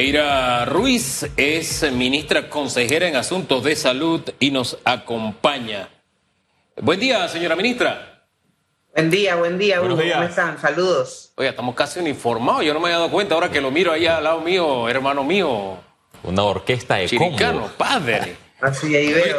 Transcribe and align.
Eira 0.00 0.64
Ruiz 0.64 1.26
es 1.36 1.92
ministra 1.92 2.48
consejera 2.48 3.06
en 3.06 3.16
Asuntos 3.16 3.62
de 3.62 3.76
Salud 3.76 4.22
y 4.40 4.50
nos 4.50 4.78
acompaña. 4.82 5.90
Buen 6.80 6.98
día, 6.98 7.28
señora 7.28 7.54
ministra. 7.54 8.24
Buen 8.94 9.10
día, 9.10 9.36
buen 9.36 9.58
día, 9.58 9.82
Hugo. 9.82 9.98
¿Cómo 9.98 10.22
están? 10.22 10.58
Saludos. 10.58 11.34
Oye, 11.36 11.50
estamos 11.50 11.74
casi 11.74 12.00
uniformados. 12.00 12.64
Yo 12.64 12.72
no 12.72 12.80
me 12.80 12.86
había 12.86 12.96
dado 12.96 13.10
cuenta 13.10 13.34
ahora 13.34 13.50
que 13.50 13.60
lo 13.60 13.70
miro 13.70 13.92
ahí 13.92 14.06
al 14.06 14.24
lado 14.24 14.40
mío, 14.40 14.88
hermano 14.88 15.22
mío. 15.22 15.76
Una 16.22 16.44
orquesta 16.44 16.94
de 16.94 17.06
Chiricano, 17.06 17.70
padre. 17.76 18.36
Así, 18.62 18.96
ahí 18.96 19.12
veo. 19.12 19.36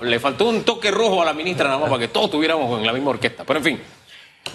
Le 0.00 0.18
faltó 0.18 0.48
un 0.48 0.64
toque 0.64 0.90
rojo 0.90 1.22
a 1.22 1.24
la 1.24 1.32
ministra 1.32 1.66
nada 1.68 1.78
más 1.78 1.90
para 1.90 2.00
que 2.00 2.08
todos 2.08 2.28
tuviéramos 2.28 2.76
en 2.76 2.84
la 2.84 2.92
misma 2.92 3.10
orquesta. 3.10 3.44
Pero 3.44 3.60
en 3.60 3.64
fin. 3.64 3.80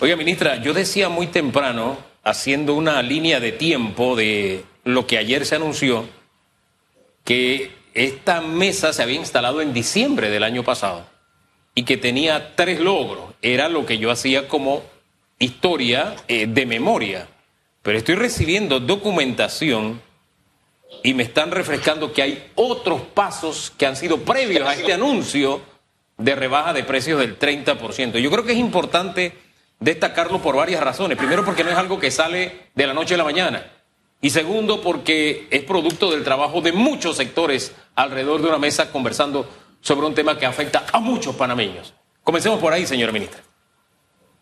Oiga, 0.01 0.17
ministra, 0.17 0.57
yo 0.57 0.73
decía 0.73 1.07
muy 1.07 1.27
temprano, 1.27 1.95
haciendo 2.21 2.73
una 2.73 3.01
línea 3.01 3.39
de 3.39 3.53
tiempo 3.53 4.17
de 4.17 4.65
lo 4.85 5.05
que 5.05 5.17
ayer 5.17 5.45
se 5.45 5.55
anunció, 5.55 6.07
que 7.25 7.73
esta 7.93 8.39
mesa 8.39 8.93
se 8.93 9.03
había 9.03 9.17
instalado 9.17 9.61
en 9.61 9.73
diciembre 9.73 10.29
del 10.29 10.43
año 10.43 10.63
pasado 10.63 11.05
y 11.73 11.83
que 11.83 11.97
tenía 11.97 12.55
tres 12.55 12.79
logros. 12.79 13.33
Era 13.41 13.67
lo 13.67 13.85
que 13.85 13.97
yo 13.97 14.11
hacía 14.11 14.47
como 14.47 14.83
historia 15.39 16.15
eh, 16.27 16.45
de 16.47 16.65
memoria. 16.65 17.27
Pero 17.81 17.97
estoy 17.97 18.15
recibiendo 18.15 18.79
documentación 18.79 20.01
y 21.03 21.13
me 21.13 21.23
están 21.23 21.51
refrescando 21.51 22.13
que 22.13 22.21
hay 22.21 22.51
otros 22.55 23.01
pasos 23.01 23.73
que 23.77 23.85
han 23.85 23.95
sido 23.95 24.19
previos 24.19 24.67
a 24.67 24.75
este 24.75 24.93
anuncio 24.93 25.61
de 26.17 26.35
rebaja 26.35 26.73
de 26.73 26.83
precios 26.83 27.19
del 27.19 27.37
30%. 27.37 28.19
Yo 28.19 28.31
creo 28.31 28.43
que 28.45 28.53
es 28.53 28.57
importante 28.57 29.33
destacarlo 29.79 30.41
por 30.41 30.55
varias 30.55 30.81
razones. 30.81 31.17
Primero 31.17 31.43
porque 31.43 31.63
no 31.63 31.71
es 31.71 31.77
algo 31.77 31.99
que 31.99 32.11
sale 32.11 32.69
de 32.73 32.87
la 32.87 32.93
noche 32.93 33.15
a 33.15 33.17
la 33.17 33.23
mañana. 33.23 33.74
Y 34.21 34.29
segundo, 34.29 34.81
porque 34.81 35.47
es 35.51 35.63
producto 35.63 36.11
del 36.11 36.23
trabajo 36.23 36.61
de 36.61 36.71
muchos 36.71 37.17
sectores 37.17 37.73
alrededor 37.95 38.41
de 38.41 38.47
una 38.47 38.57
mesa 38.57 38.91
conversando 38.91 39.47
sobre 39.81 40.07
un 40.07 40.15
tema 40.15 40.37
que 40.37 40.45
afecta 40.45 40.85
a 40.91 40.99
muchos 40.99 41.35
panameños. 41.35 41.93
Comencemos 42.23 42.59
por 42.59 42.73
ahí, 42.73 42.87
señora 42.87 43.11
ministra. 43.11 43.41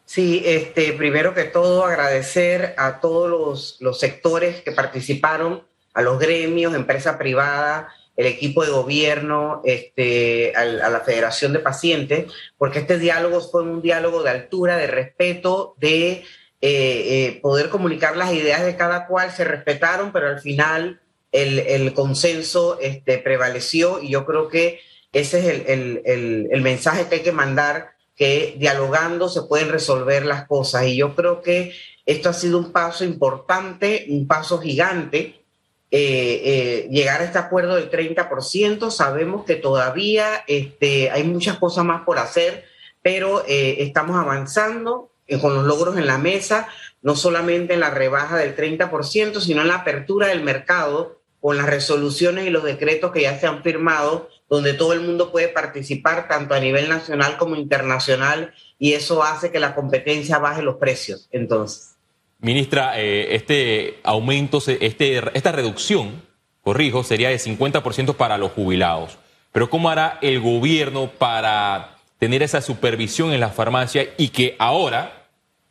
Sí, 0.05 0.41
este, 0.45 0.93
primero 0.93 1.33
que 1.33 1.43
todo 1.45 1.85
agradecer 1.85 2.75
a 2.77 2.99
todos 2.99 3.29
los, 3.29 3.77
los 3.79 3.99
sectores 3.99 4.61
que 4.61 4.71
participaron, 4.71 5.63
a 5.93 6.01
los 6.01 6.19
gremios, 6.19 6.73
empresa 6.73 7.17
privada, 7.17 7.89
el 8.15 8.27
equipo 8.27 8.63
de 8.63 8.71
gobierno, 8.71 9.61
este, 9.63 10.53
a, 10.55 10.65
la 10.65 10.99
Federación 11.01 11.53
de 11.53 11.59
Pacientes, 11.59 12.31
porque 12.57 12.79
este 12.79 12.99
diálogo 12.99 13.41
fue 13.41 13.63
un 13.63 13.81
diálogo 13.81 14.23
de 14.23 14.29
altura, 14.29 14.77
de 14.77 14.87
respeto, 14.87 15.75
de 15.79 16.23
eh, 16.65 17.25
eh, 17.25 17.39
poder 17.41 17.67
comunicar 17.67 18.15
las 18.15 18.31
ideas 18.31 18.63
de 18.63 18.77
cada 18.77 19.05
cual, 19.05 19.29
se 19.31 19.43
respetaron, 19.43 20.13
pero 20.13 20.29
al 20.29 20.39
final 20.39 21.01
el, 21.33 21.93
consenso 21.93 22.79
este, 22.79 23.17
prevaleció 23.17 24.01
y 24.01 24.11
yo 24.11 24.25
creo 24.25 24.47
que 24.47 24.79
ese 25.11 25.39
es 25.39 25.67
el, 25.67 26.61
mensaje 26.61 27.07
que 27.09 27.15
hay 27.15 27.21
que 27.21 27.33
mandar, 27.33 27.89
que 28.15 28.55
dialogando 28.57 29.27
se 29.27 29.41
pueden 29.41 29.67
resolver 29.67 30.25
las 30.25 30.47
cosas. 30.47 30.85
Y 30.85 30.95
yo 30.95 31.17
creo 31.17 31.41
que 31.41 31.73
esto 32.05 32.29
ha 32.29 32.33
sido 32.33 32.59
un 32.59 32.71
paso 32.71 33.03
importante, 33.03 34.05
un 34.07 34.25
paso 34.25 34.57
gigante. 34.57 35.43
Eh, 35.91 36.87
llegar 36.89 37.19
a 37.19 37.25
este 37.25 37.39
acuerdo 37.39 37.75
del 37.75 37.91
30%, 37.91 38.89
sabemos 38.89 39.43
que 39.43 39.55
todavía 39.55 40.45
este, 40.47 41.11
hay 41.11 41.25
muchas 41.25 41.57
cosas 41.57 41.83
más 41.83 42.03
por 42.05 42.19
hacer, 42.19 42.63
pero 43.01 43.43
estamos 43.45 44.15
avanzando, 44.15 45.09
eh, 45.09 45.12
con 45.39 45.55
los 45.55 45.65
logros 45.65 45.97
en 45.97 46.07
la 46.07 46.17
mesa, 46.17 46.67
no 47.01 47.15
solamente 47.15 47.73
en 47.73 47.79
la 47.79 47.89
rebaja 47.89 48.37
del 48.37 48.55
30%, 48.55 49.39
sino 49.39 49.61
en 49.61 49.67
la 49.67 49.75
apertura 49.75 50.27
del 50.27 50.43
mercado 50.43 51.19
con 51.41 51.57
las 51.57 51.65
resoluciones 51.65 52.47
y 52.47 52.49
los 52.49 52.63
decretos 52.63 53.11
que 53.11 53.23
ya 53.23 53.37
se 53.37 53.47
han 53.47 53.63
firmado, 53.63 54.29
donde 54.49 54.73
todo 54.73 54.93
el 54.93 55.01
mundo 55.01 55.31
puede 55.31 55.49
participar 55.49 56.27
tanto 56.27 56.53
a 56.53 56.59
nivel 56.59 56.87
nacional 56.87 57.37
como 57.37 57.55
internacional, 57.55 58.53
y 58.79 58.93
eso 58.93 59.23
hace 59.23 59.51
que 59.51 59.59
la 59.59 59.75
competencia 59.75 60.37
baje 60.39 60.61
los 60.61 60.75
precios. 60.75 61.27
Entonces. 61.31 61.95
Ministra, 62.39 62.99
eh, 62.99 63.35
este 63.35 63.99
aumento, 64.03 64.59
este, 64.67 65.21
esta 65.33 65.51
reducción, 65.51 66.21
corrijo, 66.61 67.03
sería 67.03 67.29
de 67.29 67.39
50% 67.39 68.15
para 68.15 68.37
los 68.37 68.51
jubilados. 68.51 69.17
Pero 69.51 69.69
¿cómo 69.69 69.89
hará 69.89 70.19
el 70.21 70.39
gobierno 70.41 71.11
para 71.17 71.97
tener 72.19 72.41
esa 72.41 72.61
supervisión 72.61 73.33
en 73.33 73.39
la 73.39 73.49
farmacia 73.49 74.07
y 74.17 74.29
que 74.29 74.55
ahora, 74.57 75.22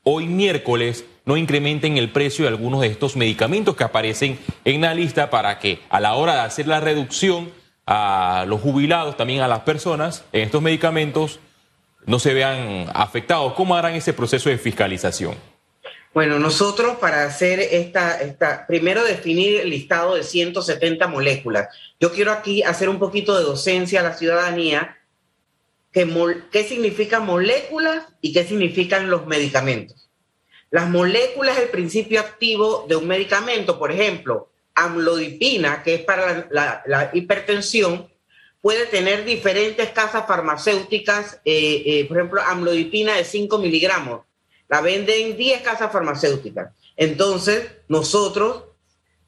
hoy 0.05 0.27
miércoles, 0.27 1.05
no 1.25 1.37
incrementen 1.37 1.97
el 1.97 2.11
precio 2.11 2.45
de 2.45 2.49
algunos 2.49 2.81
de 2.81 2.89
estos 2.89 3.17
medicamentos 3.17 3.77
que 3.77 3.85
aparecen 3.85 4.39
en 4.65 4.81
la 4.81 4.95
lista 4.95 5.31
para 5.31 5.59
que 5.59 5.81
a 5.89 6.01
la 6.01 6.15
hora 6.15 6.35
de 6.35 6.41
hacer 6.41 6.67
la 6.67 6.81
reducción 6.81 7.51
a 7.87 8.45
los 8.49 8.61
jubilados, 8.61 9.17
también 9.17 9.41
a 9.41 9.49
las 9.49 9.61
personas 9.61 10.25
en 10.33 10.43
estos 10.43 10.63
medicamentos, 10.63 11.41
no 12.07 12.19
se 12.19 12.35
vean 12.35 12.87
afectados. 12.95 13.53
¿Cómo 13.55 13.77
harán 13.77 13.95
ese 13.95 14.13
proceso 14.13 14.49
de 14.49 14.59
fiscalización? 14.59 15.37
Bueno, 16.15 16.39
nosotros 16.39 16.99
para 16.99 17.25
hacer 17.25 17.61
esta, 17.61 18.21
esta, 18.21 18.67
primero 18.67 19.03
definir 19.03 19.61
el 19.61 19.71
listado 19.71 20.15
de 20.17 20.25
170 20.25 21.07
moléculas. 21.09 21.69
Yo 22.01 22.13
quiero 22.13 22.33
aquí 22.33 22.63
hacer 22.63 22.89
un 22.89 22.99
poquito 22.99 23.37
de 23.37 23.45
docencia 23.45 24.01
a 24.01 24.03
la 24.03 24.13
ciudadanía 24.13 24.99
qué 25.93 26.65
significan 26.65 27.27
moléculas 27.27 28.07
y 28.21 28.33
qué 28.33 28.45
significan 28.45 29.11
los 29.11 29.27
medicamentos. 29.27 30.11
Las 30.71 30.89
moléculas 30.89 31.59
el 31.59 31.69
principio 31.69 32.21
activo 32.21 32.87
de 32.89 32.97
un 32.97 33.07
medicamento, 33.07 33.79
por 33.79 33.93
ejemplo, 33.93 34.49
amlodipina, 34.75 35.83
que 35.83 35.97
es 35.97 36.01
para 36.01 36.49
la, 36.51 37.11
hipertensión, 37.13 38.09
puede 38.63 38.87
tener 38.87 39.27
diferentes 39.27 39.91
casas 39.91 40.27
farmacéuticas, 40.27 41.41
eh, 41.45 41.83
eh, 41.85 42.05
por 42.07 42.17
ejemplo, 42.17 42.41
amlodipina 42.41 43.17
de 43.17 43.25
5 43.25 43.59
miligramos, 43.59 44.23
la 44.69 44.81
venden 44.81 45.37
10 45.37 45.61
casas 45.61 45.93
farmacéuticas. 45.93 46.73
Entonces, 46.97 47.71
nosotros 47.89 48.65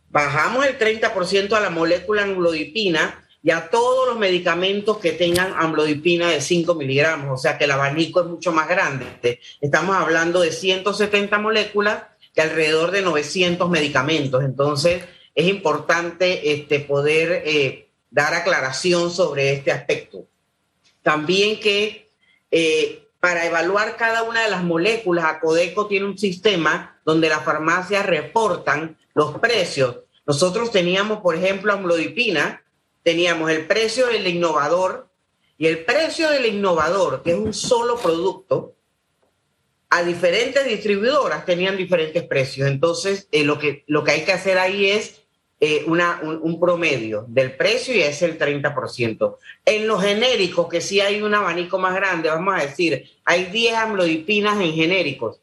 bajamos 0.08 0.64
el 0.64 0.78
30% 0.78 1.52
a 1.52 1.60
la 1.60 1.70
molécula 1.70 2.22
amlodipina 2.22 3.23
y 3.44 3.50
a 3.50 3.68
todos 3.68 4.08
los 4.08 4.18
medicamentos 4.18 4.96
que 4.96 5.12
tengan 5.12 5.52
amlodipina 5.54 6.30
de 6.30 6.40
5 6.40 6.74
miligramos, 6.76 7.30
o 7.30 7.36
sea 7.36 7.58
que 7.58 7.64
el 7.64 7.72
abanico 7.72 8.22
es 8.22 8.26
mucho 8.26 8.52
más 8.52 8.66
grande. 8.66 9.38
Estamos 9.60 9.94
hablando 9.96 10.40
de 10.40 10.50
170 10.50 11.38
moléculas 11.38 12.04
y 12.34 12.40
alrededor 12.40 12.90
de 12.90 13.02
900 13.02 13.68
medicamentos. 13.68 14.42
Entonces, 14.42 15.04
es 15.34 15.46
importante 15.46 16.54
este, 16.54 16.80
poder 16.80 17.42
eh, 17.44 17.90
dar 18.10 18.32
aclaración 18.32 19.10
sobre 19.10 19.52
este 19.52 19.72
aspecto. 19.72 20.26
También 21.02 21.60
que 21.60 22.08
eh, 22.50 23.08
para 23.20 23.44
evaluar 23.44 23.98
cada 23.98 24.22
una 24.22 24.42
de 24.42 24.50
las 24.50 24.64
moléculas, 24.64 25.26
Acodeco 25.26 25.86
tiene 25.86 26.06
un 26.06 26.16
sistema 26.16 26.98
donde 27.04 27.28
las 27.28 27.44
farmacias 27.44 28.06
reportan 28.06 28.96
los 29.12 29.38
precios. 29.38 29.98
Nosotros 30.26 30.72
teníamos, 30.72 31.20
por 31.20 31.34
ejemplo, 31.36 31.74
amlodipina, 31.74 32.63
teníamos 33.04 33.50
el 33.50 33.66
precio 33.66 34.06
del 34.08 34.26
innovador 34.26 35.08
y 35.56 35.68
el 35.68 35.84
precio 35.84 36.30
del 36.30 36.46
innovador, 36.46 37.22
que 37.22 37.30
es 37.30 37.36
un 37.36 37.54
solo 37.54 37.96
producto, 37.96 38.74
a 39.90 40.02
diferentes 40.02 40.66
distribuidoras 40.66 41.46
tenían 41.46 41.76
diferentes 41.76 42.24
precios. 42.24 42.66
Entonces, 42.66 43.28
eh, 43.30 43.44
lo, 43.44 43.60
que, 43.60 43.84
lo 43.86 44.02
que 44.02 44.10
hay 44.10 44.24
que 44.24 44.32
hacer 44.32 44.58
ahí 44.58 44.90
es 44.90 45.22
eh, 45.60 45.84
una, 45.86 46.20
un, 46.22 46.58
promedio 46.58 47.26
del 47.28 47.56
precio 47.56 47.94
y 47.94 48.00
es 48.00 48.20
el 48.22 48.36
30%. 48.36 49.36
En 49.64 49.86
los 49.86 50.02
genéricos, 50.02 50.68
que 50.68 50.80
sí 50.80 51.00
hay 51.00 51.22
un 51.22 51.32
abanico 51.32 51.78
más 51.78 51.94
grande, 51.94 52.28
vamos 52.28 52.54
a 52.58 52.66
decir, 52.66 53.08
hay 53.24 53.44
10 53.44 53.74
amlodipinas 53.74 54.60
en 54.60 54.74
genéricos. 54.74 55.40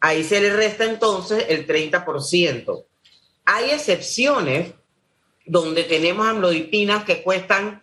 Ahí 0.00 0.22
se 0.22 0.40
le 0.40 0.52
resta 0.52 0.84
entonces 0.84 1.46
el 1.48 1.66
30%. 1.66 2.84
Hay 3.44 3.70
excepciones 3.70 4.74
donde 5.46 5.84
tenemos 5.84 6.26
amlodipinas 6.26 7.04
que 7.04 7.22
cuestan 7.22 7.82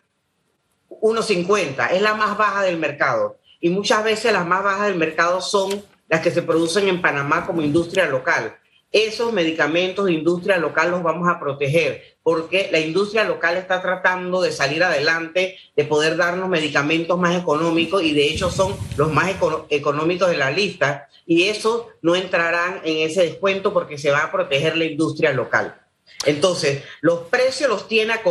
1,50, 0.89 1.91
es 1.91 2.01
la 2.01 2.15
más 2.15 2.37
baja 2.37 2.63
del 2.63 2.77
mercado. 2.77 3.37
Y 3.59 3.69
muchas 3.69 4.03
veces 4.03 4.33
las 4.33 4.45
más 4.45 4.63
bajas 4.63 4.87
del 4.87 4.97
mercado 4.97 5.41
son 5.41 5.83
las 6.07 6.21
que 6.21 6.31
se 6.31 6.41
producen 6.41 6.87
en 6.87 7.01
Panamá 7.01 7.45
como 7.45 7.61
industria 7.61 8.05
local. 8.05 8.57
Esos 8.91 9.31
medicamentos 9.31 10.05
de 10.05 10.13
industria 10.13 10.57
local 10.57 10.89
los 10.89 11.03
vamos 11.03 11.29
a 11.29 11.39
proteger 11.39 12.17
porque 12.23 12.69
la 12.71 12.79
industria 12.79 13.23
local 13.23 13.57
está 13.57 13.81
tratando 13.81 14.41
de 14.41 14.51
salir 14.51 14.83
adelante, 14.83 15.57
de 15.75 15.85
poder 15.85 16.17
darnos 16.17 16.49
medicamentos 16.49 17.19
más 17.19 17.35
económicos 17.35 18.03
y 18.03 18.13
de 18.13 18.25
hecho 18.25 18.49
son 18.49 18.75
los 18.97 19.11
más 19.13 19.31
económicos 19.69 20.29
de 20.29 20.37
la 20.37 20.49
lista 20.49 21.07
y 21.27 21.43
esos 21.43 21.85
no 22.01 22.15
entrarán 22.15 22.81
en 22.83 23.07
ese 23.07 23.21
descuento 23.21 23.73
porque 23.73 23.99
se 23.99 24.09
va 24.09 24.23
a 24.23 24.31
proteger 24.31 24.75
la 24.75 24.85
industria 24.85 25.33
local. 25.33 25.75
Entonces, 26.25 26.83
los 27.01 27.21
precios 27.27 27.69
los 27.69 27.87
tiene 27.87 28.13
a 28.13 28.21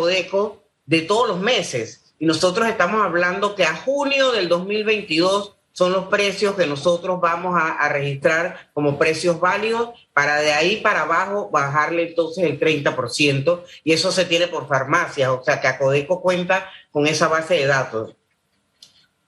de 0.86 1.02
todos 1.02 1.28
los 1.28 1.40
meses. 1.40 2.14
Y 2.18 2.26
nosotros 2.26 2.68
estamos 2.68 3.04
hablando 3.04 3.54
que 3.54 3.64
a 3.64 3.76
junio 3.76 4.32
del 4.32 4.48
2022 4.48 5.54
son 5.78 5.92
los 5.92 6.06
precios 6.06 6.56
que 6.56 6.66
nosotros 6.66 7.20
vamos 7.20 7.54
a, 7.56 7.88
registrar 7.88 8.68
como 8.74 8.98
precios 8.98 9.38
válidos 9.38 9.90
para 10.12 10.40
de 10.40 10.52
ahí 10.52 10.78
para 10.78 11.02
abajo 11.02 11.50
bajarle 11.52 12.08
entonces 12.08 12.42
el 12.42 12.58
30% 12.58 13.62
y 13.84 13.92
eso 13.92 14.10
se 14.10 14.24
tiene 14.24 14.48
por 14.48 14.66
farmacias, 14.66 15.30
o 15.30 15.44
sea 15.44 15.60
que 15.60 15.68
Acodeco 15.68 16.20
cuenta 16.20 16.68
con 16.90 17.06
esa 17.06 17.28
base 17.28 17.54
de 17.54 17.66
datos. 17.66 18.16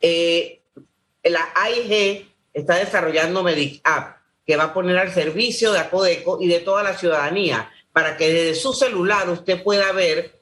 Eh, 0.00 0.60
la 1.22 1.52
AIG 1.54 2.26
está 2.52 2.74
desarrollando 2.74 3.44
Medic 3.44 3.80
App 3.84 4.16
que 4.44 4.56
va 4.56 4.64
a 4.64 4.74
poner 4.74 4.98
al 4.98 5.12
servicio 5.12 5.70
de 5.70 5.78
Acodeco 5.78 6.38
y 6.40 6.48
de 6.48 6.58
toda 6.58 6.82
la 6.82 6.98
ciudadanía 6.98 7.70
para 7.92 8.16
que 8.16 8.32
desde 8.32 8.60
su 8.60 8.72
celular 8.72 9.28
usted 9.28 9.62
pueda 9.62 9.92
ver 9.92 10.40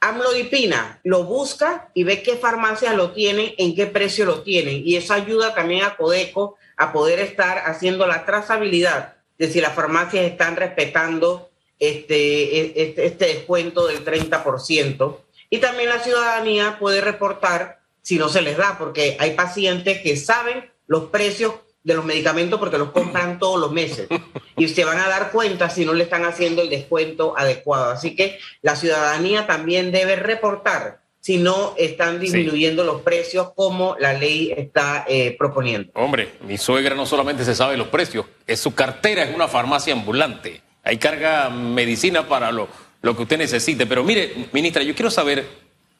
amlodipina, 0.00 1.00
lo 1.04 1.24
busca 1.24 1.90
y 1.94 2.04
ve 2.04 2.22
qué 2.22 2.36
farmacias 2.36 2.94
lo 2.96 3.12
tienen, 3.12 3.54
en 3.58 3.74
qué 3.74 3.86
precio 3.86 4.24
lo 4.24 4.42
tienen. 4.42 4.82
Y 4.84 4.96
eso 4.96 5.12
ayuda 5.12 5.54
también 5.54 5.84
a 5.84 5.96
Codeco 5.96 6.56
a 6.76 6.92
poder 6.92 7.20
estar 7.20 7.58
haciendo 7.66 8.06
la 8.06 8.24
trazabilidad 8.24 9.16
de 9.38 9.50
si 9.50 9.60
las 9.60 9.74
farmacias 9.74 10.24
están 10.24 10.56
respetando 10.56 11.50
este, 11.78 12.82
este, 12.82 13.06
este 13.06 13.26
descuento 13.26 13.86
del 13.86 14.04
30%. 14.04 15.18
Y 15.50 15.58
también 15.58 15.88
la 15.88 16.00
ciudadanía 16.00 16.78
puede 16.78 17.00
reportar 17.00 17.80
si 18.02 18.18
no 18.18 18.28
se 18.28 18.42
les 18.42 18.56
da, 18.56 18.78
porque 18.78 19.16
hay 19.20 19.32
pacientes 19.32 20.00
que 20.00 20.16
saben 20.16 20.70
los 20.86 21.10
precios 21.10 21.54
de 21.82 21.94
los 21.94 22.04
medicamentos 22.04 22.58
porque 22.58 22.78
los 22.78 22.90
compran 22.90 23.38
todos 23.38 23.58
los 23.58 23.72
meses 23.72 24.08
y 24.56 24.68
se 24.68 24.84
van 24.84 24.98
a 24.98 25.08
dar 25.08 25.30
cuenta 25.30 25.70
si 25.70 25.84
no 25.84 25.92
le 25.92 26.04
están 26.04 26.24
haciendo 26.24 26.62
el 26.62 26.70
descuento 26.70 27.34
adecuado. 27.36 27.90
Así 27.90 28.14
que 28.14 28.38
la 28.62 28.76
ciudadanía 28.76 29.46
también 29.46 29.90
debe 29.92 30.16
reportar 30.16 31.00
si 31.20 31.36
no 31.36 31.74
están 31.76 32.18
disminuyendo 32.18 32.82
los 32.82 33.02
precios 33.02 33.52
como 33.54 33.96
la 33.98 34.14
ley 34.14 34.52
está 34.56 35.04
eh, 35.06 35.36
proponiendo. 35.38 35.90
Hombre, 35.94 36.32
mi 36.46 36.56
suegra 36.56 36.94
no 36.94 37.04
solamente 37.04 37.44
se 37.44 37.54
sabe 37.54 37.76
los 37.76 37.88
precios, 37.88 38.26
es 38.46 38.60
su 38.60 38.74
cartera 38.74 39.24
es 39.24 39.34
una 39.34 39.48
farmacia 39.48 39.92
ambulante. 39.92 40.62
Ahí 40.82 40.96
carga 40.96 41.50
medicina 41.50 42.26
para 42.26 42.50
lo, 42.50 42.68
lo 43.02 43.14
que 43.14 43.22
usted 43.22 43.38
necesite. 43.38 43.86
Pero 43.86 44.02
mire, 44.02 44.48
ministra, 44.52 44.82
yo 44.82 44.94
quiero 44.94 45.10
saber 45.10 45.46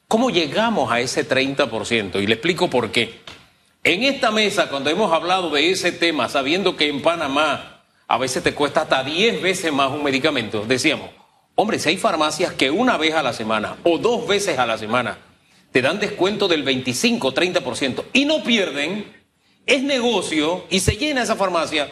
cómo 0.07 0.31
llegamos 0.31 0.91
a 0.91 0.99
ese 0.99 1.27
30% 1.27 2.21
y 2.21 2.27
le 2.27 2.33
explico 2.33 2.69
por 2.69 2.91
qué. 2.91 3.21
En 3.83 4.03
esta 4.03 4.29
mesa, 4.29 4.69
cuando 4.69 4.91
hemos 4.91 5.11
hablado 5.11 5.49
de 5.49 5.71
ese 5.71 5.91
tema, 5.91 6.29
sabiendo 6.29 6.75
que 6.75 6.87
en 6.87 7.01
Panamá 7.01 7.83
a 8.07 8.17
veces 8.19 8.43
te 8.43 8.53
cuesta 8.53 8.81
hasta 8.81 9.03
10 9.03 9.41
veces 9.41 9.73
más 9.73 9.89
un 9.89 10.03
medicamento, 10.03 10.63
decíamos, 10.67 11.09
hombre, 11.55 11.79
si 11.79 11.89
hay 11.89 11.97
farmacias 11.97 12.53
que 12.53 12.69
una 12.69 12.97
vez 12.97 13.15
a 13.15 13.23
la 13.23 13.33
semana 13.33 13.77
o 13.83 13.97
dos 13.97 14.27
veces 14.27 14.59
a 14.59 14.67
la 14.67 14.77
semana 14.77 15.17
te 15.71 15.81
dan 15.81 15.99
descuento 15.99 16.47
del 16.47 16.61
25, 16.61 17.33
30% 17.33 18.03
y 18.13 18.25
no 18.25 18.43
pierden, 18.43 19.03
es 19.65 19.81
negocio 19.81 20.67
y 20.69 20.81
se 20.81 20.97
llena 20.97 21.23
esa 21.23 21.35
farmacia, 21.35 21.91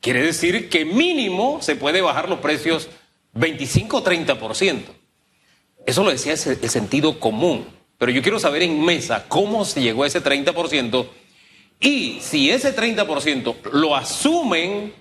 quiere 0.00 0.22
decir 0.22 0.68
que 0.68 0.84
mínimo 0.84 1.60
se 1.62 1.74
puede 1.74 2.00
bajar 2.00 2.28
los 2.28 2.38
precios 2.38 2.88
25, 3.32 4.04
30%. 4.04 4.82
Eso 5.84 6.04
lo 6.04 6.10
decía 6.10 6.34
el 6.34 6.70
sentido 6.70 7.18
común. 7.18 7.66
Pero 7.98 8.12
yo 8.12 8.22
quiero 8.22 8.38
saber 8.38 8.62
en 8.62 8.84
mesa 8.84 9.24
cómo 9.28 9.64
se 9.64 9.80
llegó 9.80 10.02
a 10.04 10.06
ese 10.06 10.22
30% 10.22 11.06
y 11.80 12.18
si 12.20 12.50
ese 12.50 12.74
30% 12.74 13.72
lo 13.72 13.94
asumen 13.94 14.92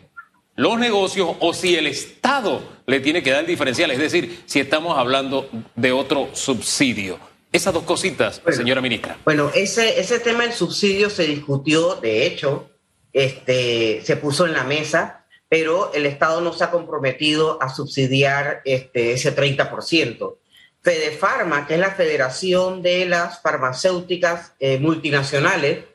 los 0.55 0.77
negocios 0.77 1.35
o 1.39 1.53
si 1.53 1.75
el 1.75 1.87
Estado 1.87 2.61
le 2.85 2.99
tiene 2.99 3.23
que 3.23 3.31
dar 3.31 3.41
el 3.41 3.47
diferencial, 3.47 3.91
es 3.91 3.99
decir, 3.99 4.43
si 4.45 4.59
estamos 4.59 4.97
hablando 4.97 5.49
de 5.75 5.91
otro 5.91 6.29
subsidio. 6.33 7.17
Esas 7.51 7.73
dos 7.73 7.83
cositas, 7.83 8.41
señora 8.51 8.81
ministra. 8.81 9.17
Bueno, 9.25 9.51
ese, 9.53 9.99
ese 9.99 10.19
tema 10.19 10.43
del 10.43 10.53
subsidio 10.53 11.09
se 11.09 11.25
discutió, 11.25 11.95
de 11.95 12.25
hecho, 12.25 12.71
este, 13.13 14.01
se 14.03 14.17
puso 14.17 14.47
en 14.47 14.53
la 14.53 14.63
mesa, 14.63 15.25
pero 15.47 15.93
el 15.93 16.07
Estado 16.07 16.41
no 16.41 16.51
se 16.51 16.63
ha 16.63 16.71
comprometido 16.71 17.61
a 17.61 17.69
subsidiar 17.69 18.61
este, 18.65 19.13
ese 19.13 19.35
30%. 19.35 20.37
Fedefarma, 20.81 21.67
que 21.67 21.75
es 21.75 21.79
la 21.79 21.91
Federación 21.91 22.81
de 22.81 23.05
las 23.05 23.41
Farmacéuticas 23.41 24.53
eh, 24.59 24.79
Multinacionales, 24.79 25.85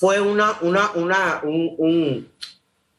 fue 0.00 0.18
una, 0.18 0.56
una, 0.62 0.92
una, 0.92 1.42
un, 1.44 2.26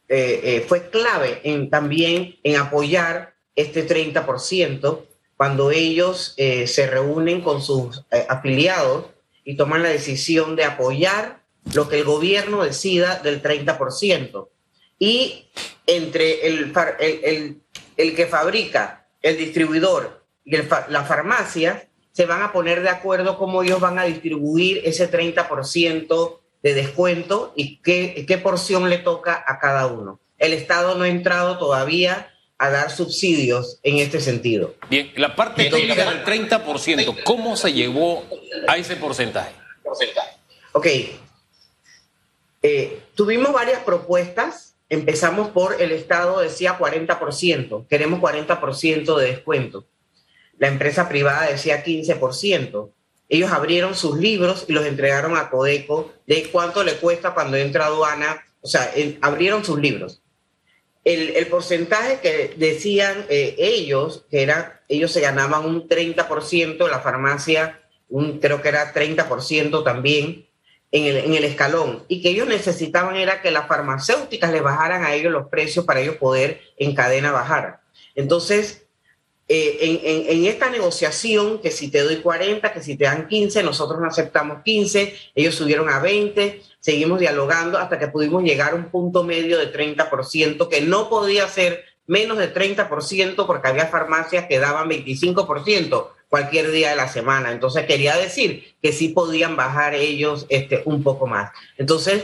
eh, 0.08 0.40
eh, 0.44 0.66
fue 0.68 0.92
clave 0.92 1.42
también 1.72 2.36
en 2.44 2.58
apoyar 2.58 3.34
este 3.56 3.88
30% 3.88 5.02
cuando 5.36 5.72
ellos 5.72 6.36
eh, 6.38 6.68
se 6.68 6.86
reúnen 6.86 7.42
con 7.42 7.64
sus 7.64 8.06
afiliados 8.30 9.08
y 9.44 9.56
toman 9.56 9.82
la 9.82 9.90
decisión 9.90 10.56
de 10.56 10.64
apoyar 10.64 11.42
lo 11.74 11.90
que 11.90 11.98
el 11.98 12.04
gobierno 12.04 12.64
decida 12.64 13.16
del 13.16 13.42
30%. 13.42 14.48
Y 15.00 15.48
entre 15.88 16.46
el, 16.46 16.72
el, 17.00 17.62
el, 17.98 18.16
que 18.16 18.28
fabrica, 18.28 19.08
el 19.24 19.38
distribuidor 19.38 20.24
y 20.46 20.56
la 20.56 21.04
farmacia, 21.04 21.88
se 22.12 22.28
van 22.28 22.44
a 22.44 22.52
poner 22.52 22.84
de 22.84 22.90
acuerdo 22.90 23.40
cómo 23.40 23.64
ellos 23.64 23.80
van 23.80 23.98
a 23.98 24.04
distribuir 24.04 24.82
ese 24.86 25.10
30% 25.10 26.41
de 26.64 26.74
descuento 26.74 27.54
y 27.56 27.78
qué, 27.78 28.26
qué 28.28 28.38
porción 28.38 28.90
le 28.90 28.98
toca 28.98 29.44
a 29.48 29.60
cada 29.60 29.88
uno. 29.88 30.20
El 30.38 30.54
Estado 30.54 30.96
no 30.96 31.04
ha 31.04 31.10
entrado 31.10 31.58
todavía 31.58 32.32
a 32.58 32.70
dar 32.70 32.92
subsidios 32.92 33.80
en 33.82 33.98
este 33.98 34.20
sentido. 34.20 34.76
Bien, 34.90 35.12
la 35.16 35.36
parte 35.36 35.70
técnica 35.70 36.12
del 36.12 36.24
30%, 36.24 37.24
¿cómo 37.24 37.58
se 37.58 37.74
llevó 37.74 38.24
a 38.68 38.78
ese 38.78 38.96
porcentaje? 38.96 39.52
Ok. 40.74 40.88
Eh, 42.62 43.02
tuvimos 43.16 43.52
varias 43.52 43.80
propuestas. 43.80 44.76
Empezamos 44.90 45.50
por 45.50 45.82
el 45.82 45.92
Estado 45.92 46.42
decía 46.42 46.78
40%, 46.78 47.88
queremos 47.88 48.20
40% 48.20 49.18
de 49.18 49.26
descuento. 49.26 49.86
La 50.60 50.68
empresa 50.68 51.10
privada 51.10 51.48
decía 51.48 51.84
15% 51.84 52.92
ellos 53.32 53.50
abrieron 53.52 53.96
sus 53.96 54.18
libros 54.18 54.66
y 54.68 54.74
los 54.74 54.86
entregaron 54.86 55.38
a 55.38 55.50
Codeco 55.50 56.12
de 56.28 56.50
cuánto 56.52 56.84
le 56.84 56.96
cuesta 56.96 57.34
cuando 57.34 57.56
entra 57.56 57.86
aduana, 57.86 58.44
o 58.60 58.68
sea, 58.68 58.94
abrieron 59.22 59.64
sus 59.64 59.80
libros. 59.80 60.22
El, 61.06 61.48
porcentaje 61.48 62.20
que 62.20 62.54
decían 62.58 63.26
eh, 63.30 63.56
ellos, 63.58 64.26
que 64.30 64.44
era, 64.44 64.84
ellos 64.90 65.14
se 65.14 65.22
ganaban 65.22 65.66
un 65.66 65.88
30%, 65.88 66.90
la 66.90 67.00
farmacia, 67.00 67.80
un, 68.10 68.40
creo 68.40 68.62
que 68.62 68.68
era 68.68 68.94
30% 68.94 69.82
también 69.82 70.46
en 70.92 71.06
el, 71.06 71.16
en 71.16 71.34
el 71.34 71.46
escalón, 71.46 72.04
y 72.10 72.22
que 72.22 72.32
ellos 72.32 72.50
necesitaban 72.50 73.16
era 73.16 73.42
que 73.42 73.50
las 73.50 73.66
farmacéuticas 73.66 74.52
les 74.52 74.62
bajaran 74.62 75.06
a 75.06 75.14
ellos 75.14 75.32
los 75.32 75.48
precios 75.48 75.86
para 75.86 76.02
ellos 76.02 76.18
poder 76.18 76.60
en 76.78 76.94
cadena 76.94 77.32
bajar. 77.32 77.80
Entonces, 78.14 78.81
eh, 79.54 80.26
en, 80.30 80.46
esta 80.46 80.70
negociación, 80.70 81.60
que 81.60 81.72
si 81.72 81.90
te 81.90 82.02
doy 82.04 82.22
40, 82.22 82.72
que 82.72 82.82
si 82.82 82.96
te 82.96 83.04
dan 83.04 83.28
15, 83.28 83.64
nosotros 83.64 84.00
no 84.00 84.08
aceptamos 84.08 84.64
15, 84.64 85.14
ellos 85.36 85.56
subieron 85.56 85.90
a 85.90 86.00
20, 86.00 86.62
seguimos 86.80 87.20
dialogando 87.20 87.78
hasta 87.78 88.00
que 88.00 88.08
pudimos 88.08 88.44
llegar 88.44 88.72
a 88.72 88.76
un 88.76 88.86
punto 88.86 89.26
medio 89.26 89.58
de 89.58 89.74
30%, 89.74 90.70
que 90.70 90.80
no 90.80 91.10
podía 91.10 91.50
ser 91.50 91.84
menos 92.08 92.38
de 92.38 92.54
30% 92.54 93.46
porque 93.46 93.68
había 93.68 93.88
farmacias 93.88 94.46
que 94.48 94.58
daban 94.58 94.90
25% 94.90 96.08
cualquier 96.30 96.72
día 96.72 96.92
de 96.92 96.96
la 96.96 97.10
semana. 97.10 97.52
Entonces 97.52 97.86
quería 97.86 98.16
decir 98.16 98.76
que 98.82 98.94
sí 98.94 99.10
podían 99.10 99.58
bajar 99.58 99.96
ellos 99.96 100.46
este, 100.48 100.82
un 100.86 101.04
poco 101.04 101.28
más. 101.28 101.52
Entonces 101.78 102.24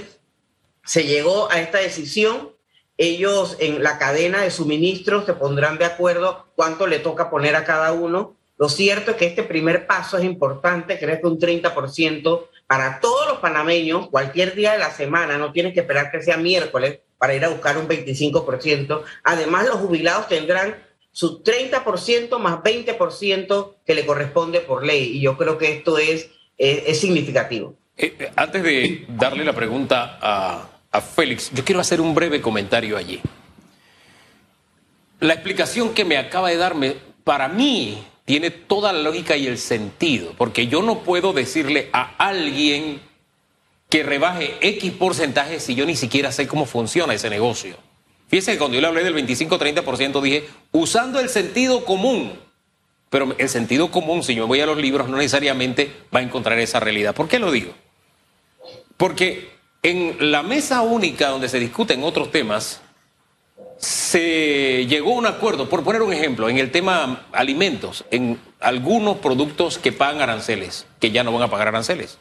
se 0.85 1.03
llegó 1.03 1.51
a 1.51 1.59
esta 1.59 1.79
decisión 1.79 2.51
ellos 2.97 3.57
en 3.59 3.83
la 3.83 3.97
cadena 3.97 4.41
de 4.41 4.51
suministros 4.51 5.25
se 5.25 5.33
pondrán 5.33 5.77
de 5.77 5.85
acuerdo 5.85 6.47
cuánto 6.55 6.87
le 6.87 6.99
toca 6.99 7.29
poner 7.29 7.55
a 7.55 7.63
cada 7.63 7.93
uno. 7.93 8.35
Lo 8.57 8.69
cierto 8.69 9.11
es 9.11 9.17
que 9.17 9.27
este 9.27 9.43
primer 9.43 9.85
paso 9.85 10.17
es 10.17 10.23
importante, 10.23 10.97
creo 10.97 11.21
que 11.21 11.27
un 11.27 11.39
30% 11.39 12.47
para 12.65 12.99
todos 12.99 13.27
los 13.27 13.37
panameños, 13.37 14.09
cualquier 14.09 14.55
día 14.55 14.73
de 14.73 14.79
la 14.79 14.91
semana, 14.91 15.37
no 15.37 15.51
tienes 15.51 15.73
que 15.73 15.81
esperar 15.81 16.11
que 16.11 16.21
sea 16.21 16.37
miércoles 16.37 16.99
para 17.17 17.33
ir 17.33 17.45
a 17.45 17.49
buscar 17.49 17.77
un 17.77 17.87
25%. 17.87 19.03
Además, 19.23 19.67
los 19.67 19.77
jubilados 19.77 20.27
tendrán 20.27 20.75
su 21.11 21.43
30% 21.43 22.37
más 22.39 22.57
20% 22.57 23.75
que 23.85 23.95
le 23.95 24.05
corresponde 24.05 24.59
por 24.59 24.85
ley. 24.85 25.17
Y 25.17 25.21
yo 25.21 25.37
creo 25.37 25.57
que 25.57 25.71
esto 25.71 25.97
es, 25.97 26.29
es, 26.57 26.99
significativo. 26.99 27.75
Eh, 27.95 28.31
antes 28.35 28.61
de 28.61 29.05
darle 29.07 29.43
la 29.43 29.53
pregunta 29.53 30.19
a, 30.21 30.76
Félix, 31.01 31.51
yo 31.53 31.63
quiero 31.63 31.81
hacer 31.81 32.01
un 32.01 32.13
breve 32.13 32.41
comentario 32.41 32.97
allí. 32.97 33.21
La 35.19 35.33
explicación 35.33 35.93
que 35.93 36.05
me 36.05 36.17
acaba 36.17 36.49
de 36.49 36.57
darme, 36.57 36.95
para 37.23 37.47
mí, 37.47 38.03
tiene 38.25 38.51
toda 38.51 38.93
la 38.93 39.01
lógica 39.01 39.37
y 39.37 39.47
el 39.47 39.57
sentido, 39.57 40.33
porque 40.37 40.67
yo 40.67 40.81
no 40.81 40.99
puedo 40.99 41.33
decirle 41.33 41.89
a 41.93 42.15
alguien 42.17 43.01
que 43.89 44.03
rebaje 44.03 44.57
X 44.61 44.91
porcentaje 44.91 45.59
si 45.59 45.75
yo 45.75 45.85
ni 45.85 45.95
siquiera 45.95 46.31
sé 46.31 46.47
cómo 46.47 46.65
funciona 46.65 47.13
ese 47.13 47.29
negocio. 47.29 47.77
Fíjese 48.27 48.51
que 48.51 48.57
cuando 48.57 48.75
yo 48.75 48.81
le 48.81 48.87
hablé 48.87 49.03
del 49.03 49.15
25-30% 49.15 50.21
dije, 50.21 50.45
usando 50.73 51.19
el 51.19 51.29
sentido 51.29 51.85
común, 51.85 52.37
pero 53.09 53.33
el 53.37 53.49
sentido 53.49 53.89
común, 53.89 54.23
si 54.23 54.35
yo 54.35 54.47
voy 54.47 54.59
a 54.59 54.65
los 54.65 54.77
libros, 54.77 55.07
no 55.07 55.17
necesariamente 55.17 55.91
va 56.13 56.19
a 56.19 56.23
encontrar 56.23 56.59
esa 56.59 56.81
realidad. 56.81 57.15
¿Por 57.15 57.29
qué 57.29 57.39
lo 57.39 57.51
digo? 57.51 57.73
Porque 58.97 59.56
En 59.87 60.17
la 60.31 60.43
mesa 60.43 60.81
única 60.81 61.29
donde 61.29 61.47
se 61.47 61.61
discuten 61.61 62.03
otros 62.03 62.29
temas, 62.29 62.81
se 63.77 64.85
llegó 64.85 65.13
a 65.13 65.17
un 65.17 65.25
acuerdo, 65.25 65.69
por 65.69 65.85
poner 65.85 66.01
un 66.01 66.11
ejemplo, 66.11 66.49
en 66.49 66.57
el 66.57 66.71
tema 66.71 67.25
alimentos, 67.31 68.03
en 68.11 68.37
algunos 68.59 69.19
productos 69.19 69.77
que 69.77 69.93
pagan 69.93 70.19
aranceles, 70.19 70.87
que 70.99 71.11
ya 71.11 71.23
no 71.23 71.31
van 71.31 71.43
a 71.43 71.49
pagar 71.49 71.69
aranceles. 71.69 72.17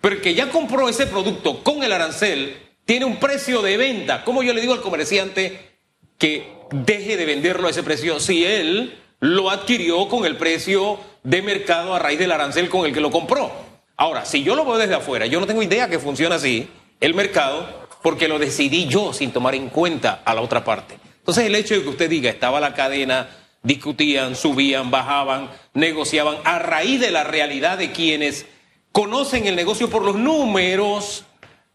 Pero 0.00 0.16
el 0.16 0.20
que 0.20 0.34
ya 0.34 0.50
compró 0.50 0.88
ese 0.88 1.06
producto 1.06 1.62
con 1.62 1.84
el 1.84 1.92
arancel 1.92 2.56
tiene 2.84 3.04
un 3.04 3.20
precio 3.20 3.62
de 3.62 3.76
venta. 3.76 4.24
¿Cómo 4.24 4.42
yo 4.42 4.52
le 4.52 4.60
digo 4.60 4.72
al 4.72 4.82
comerciante 4.82 5.78
que 6.18 6.56
deje 6.72 7.16
de 7.16 7.24
venderlo 7.24 7.68
a 7.68 7.70
ese 7.70 7.84
precio 7.84 8.18
si 8.18 8.44
él 8.44 8.98
lo 9.20 9.48
adquirió 9.50 10.08
con 10.08 10.26
el 10.26 10.36
precio 10.36 10.98
de 11.22 11.40
mercado 11.40 11.94
a 11.94 12.00
raíz 12.00 12.18
del 12.18 12.32
arancel 12.32 12.68
con 12.68 12.84
el 12.84 12.92
que 12.92 13.00
lo 13.00 13.12
compró? 13.12 13.52
Ahora, 13.96 14.24
si 14.24 14.42
yo 14.42 14.56
lo 14.56 14.64
veo 14.64 14.76
desde 14.76 14.96
afuera, 14.96 15.26
yo 15.26 15.38
no 15.38 15.46
tengo 15.46 15.62
idea 15.62 15.88
que 15.88 16.00
funciona 16.00 16.34
así 16.34 16.68
el 17.00 17.14
mercado 17.14 17.86
porque 18.02 18.28
lo 18.28 18.38
decidí 18.38 18.86
yo 18.86 19.12
sin 19.12 19.32
tomar 19.32 19.54
en 19.54 19.68
cuenta 19.68 20.22
a 20.24 20.34
la 20.34 20.40
otra 20.40 20.64
parte. 20.64 20.98
Entonces 21.18 21.44
el 21.44 21.54
hecho 21.54 21.74
de 21.74 21.82
que 21.82 21.88
usted 21.88 22.08
diga, 22.08 22.30
estaba 22.30 22.60
la 22.60 22.74
cadena, 22.74 23.28
discutían, 23.62 24.36
subían, 24.36 24.90
bajaban, 24.90 25.50
negociaban, 25.74 26.36
a 26.44 26.58
raíz 26.60 27.00
de 27.00 27.10
la 27.10 27.24
realidad 27.24 27.78
de 27.78 27.90
quienes 27.90 28.46
conocen 28.92 29.46
el 29.46 29.56
negocio 29.56 29.90
por 29.90 30.02
los 30.02 30.14
números, 30.14 31.24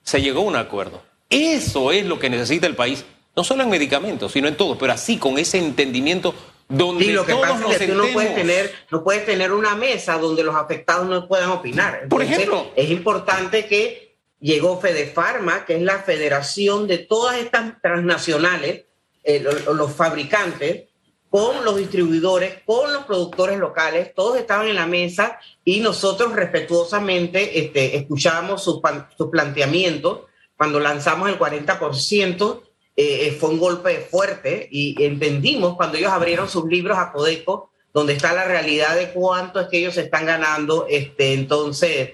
se 0.04 0.22
llegó 0.22 0.42
a 0.42 0.46
un 0.46 0.56
acuerdo. 0.56 1.04
Eso 1.30 1.92
es 1.92 2.06
lo 2.06 2.18
que 2.18 2.30
necesita 2.30 2.66
el 2.66 2.76
país, 2.76 3.06
no 3.36 3.44
solo 3.44 3.64
en 3.64 3.70
medicamentos, 3.70 4.32
sino 4.32 4.48
en 4.48 4.56
todo, 4.56 4.78
pero 4.78 4.94
así 4.94 5.18
con 5.18 5.38
ese 5.38 5.58
entendimiento 5.58 6.34
donde 6.68 7.06
sí, 7.06 7.12
lo 7.12 7.26
que 7.26 7.34
todos 7.34 7.48
pasa 7.48 7.60
nos 7.60 7.72
es 7.74 7.78
que 7.80 7.88
tú 7.88 7.96
no 7.96 8.08
puedes, 8.14 8.34
tener, 8.34 8.74
no 8.90 9.04
puedes 9.04 9.26
tener 9.26 9.52
una 9.52 9.76
mesa 9.76 10.18
donde 10.18 10.44
los 10.44 10.56
afectados 10.56 11.08
no 11.08 11.28
puedan 11.28 11.50
opinar. 11.50 12.08
Por 12.08 12.24
ejemplo. 12.24 12.72
Es 12.76 12.90
importante 12.90 13.66
que 13.66 14.11
llegó 14.42 14.80
Fedefarma, 14.82 15.66
que 15.66 15.76
es 15.78 15.82
la 15.84 16.00
federación 16.00 16.88
de 16.88 16.98
todas 16.98 17.38
estas 17.38 17.82
transnacionales, 17.82 18.86
eh, 19.24 19.40
lo- 19.40 19.74
los, 19.74 19.92
fabricantes, 19.94 20.86
con 21.30 21.64
los 21.64 21.78
distribuidores, 21.78 22.56
con 22.66 22.92
los 22.92 23.06
productores 23.06 23.58
locales, 23.58 24.14
todos 24.14 24.38
estaban 24.38 24.68
en 24.68 24.76
la 24.76 24.86
mesa 24.88 25.40
y 25.64 25.80
nosotros 25.80 26.34
respetuosamente 26.34 27.60
este, 27.60 27.96
escuchábamos 27.96 28.62
sus 28.64 28.82
sus 29.18 29.30
planteamientos. 29.30 30.22
Cuando 30.58 30.80
lanzamos 30.82 31.30
el 31.30 31.38
40%, 31.40 32.64
eh, 32.98 33.28
eh, 33.28 33.38
fue 33.40 33.50
un 33.52 33.60
golpe 33.60 34.00
fuerte 34.12 34.68
y 34.70 35.02
entendimos 35.04 35.78
cuando 35.78 35.98
ellos 35.98 36.12
abrieron 36.12 36.50
sus 36.50 36.66
libros 36.66 36.98
a 36.98 37.14
Codeco, 37.14 37.72
donde 37.94 38.14
está 38.14 38.34
la 38.34 38.44
realidad 38.44 38.96
de 38.98 39.12
cuánto 39.14 39.62
es 39.62 39.68
que 39.68 39.78
ellos 39.78 39.96
están 39.98 40.26
ganando, 40.26 40.86
este, 40.90 41.34
entonces 41.34 42.10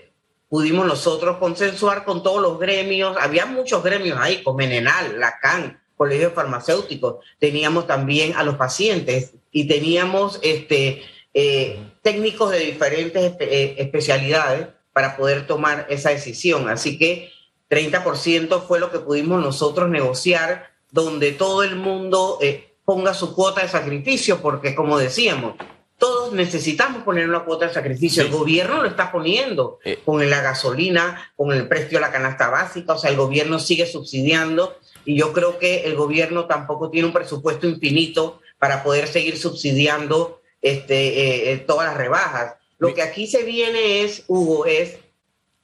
pudimos 0.50 0.86
nosotros 0.86 1.38
consensuar 1.38 2.06
con 2.06 2.24
todos 2.24 2.42
los 2.42 2.60
gremios, 2.60 3.18
había 3.20 3.46
muchos 3.46 3.84
gremios 3.84 4.18
ahí, 4.20 4.44
con 4.44 4.56
Menenal, 4.56 5.20
Lacan, 5.20 5.82
Colegio 5.96 6.32
Farmacéutico, 6.32 7.20
teníamos 7.40 7.88
también 7.88 8.36
a 8.36 8.44
los 8.44 8.56
pacientes 8.56 9.34
y 9.52 9.68
teníamos 9.68 10.40
este, 10.44 11.04
eh, 11.34 11.80
técnicos 12.02 12.52
de 12.52 12.60
diferentes 12.60 13.34
eh, 13.40 13.76
especialidades 13.80 14.68
para 14.94 15.18
poder 15.18 15.48
tomar 15.48 15.86
esa 15.90 16.12
decisión. 16.12 16.70
Así 16.70 16.98
que 16.98 17.32
30% 17.70 18.62
fue 18.68 18.80
lo 18.80 18.92
que 18.92 19.00
pudimos 19.00 19.42
nosotros 19.42 19.90
negociar, 19.90 20.72
donde 20.92 21.32
todo 21.32 21.64
el 21.64 21.76
mundo 21.76 22.38
eh, 22.42 22.76
ponga 22.86 23.14
su 23.14 23.36
cuota 23.36 23.62
de 23.62 23.68
sacrificio, 23.68 24.42
porque 24.42 24.74
como 24.74 24.98
decíamos, 24.98 25.56
todos 25.98 26.34
necesitamos 26.34 27.04
poner 27.04 27.28
una 27.28 27.44
cuota 27.44 27.68
de 27.68 27.74
sacrificio. 27.74 28.24
Sí. 28.24 28.30
El 28.30 28.36
gobierno 28.36 28.82
lo 28.82 28.88
está 28.88 29.12
poniendo 29.12 29.80
Eh. 29.84 30.00
con 30.06 30.30
la 30.30 30.42
gasolina, 30.42 31.32
con 31.36 31.52
el 31.52 31.68
precio 31.68 31.98
de 31.98 32.02
la 32.02 32.12
canasta 32.12 32.50
básica, 32.50 32.94
o 32.94 32.98
sea, 32.98 33.10
el 33.10 33.18
gobierno 33.18 33.60
sigue 33.60 33.86
subsidiando 33.88 34.78
y 35.06 35.18
yo 35.18 35.34
creo 35.34 35.58
que 35.58 35.86
el 35.86 35.96
gobierno 35.96 36.46
tampoco 36.46 36.90
tiene 36.90 37.08
un 37.08 37.14
presupuesto 37.14 37.68
infinito 37.68 38.42
para 38.60 38.84
poder 38.84 39.08
seguir 39.08 39.38
subsidiando 39.38 40.42
este, 40.62 41.08
eh, 41.08 41.52
eh, 41.54 41.58
todas 41.58 41.88
las 41.88 41.98
rebajas. 41.98 42.56
Lo 42.78 42.94
que 42.94 43.02
aquí 43.02 43.26
se 43.26 43.44
viene 43.44 44.04
es, 44.04 44.24
Hugo, 44.28 44.66
es 44.66 45.00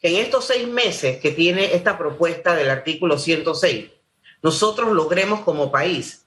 que 0.02 0.10
en 0.10 0.16
estos 0.16 0.46
seis 0.46 0.68
meses 0.68 1.20
que 1.20 1.32
tiene 1.32 1.75
esta 1.75 1.98
propuesta 1.98 2.56
del 2.56 2.70
artículo 2.70 3.18
106, 3.18 3.92
nosotros 4.42 4.92
logremos 4.92 5.42
como 5.42 5.72
país 5.72 6.25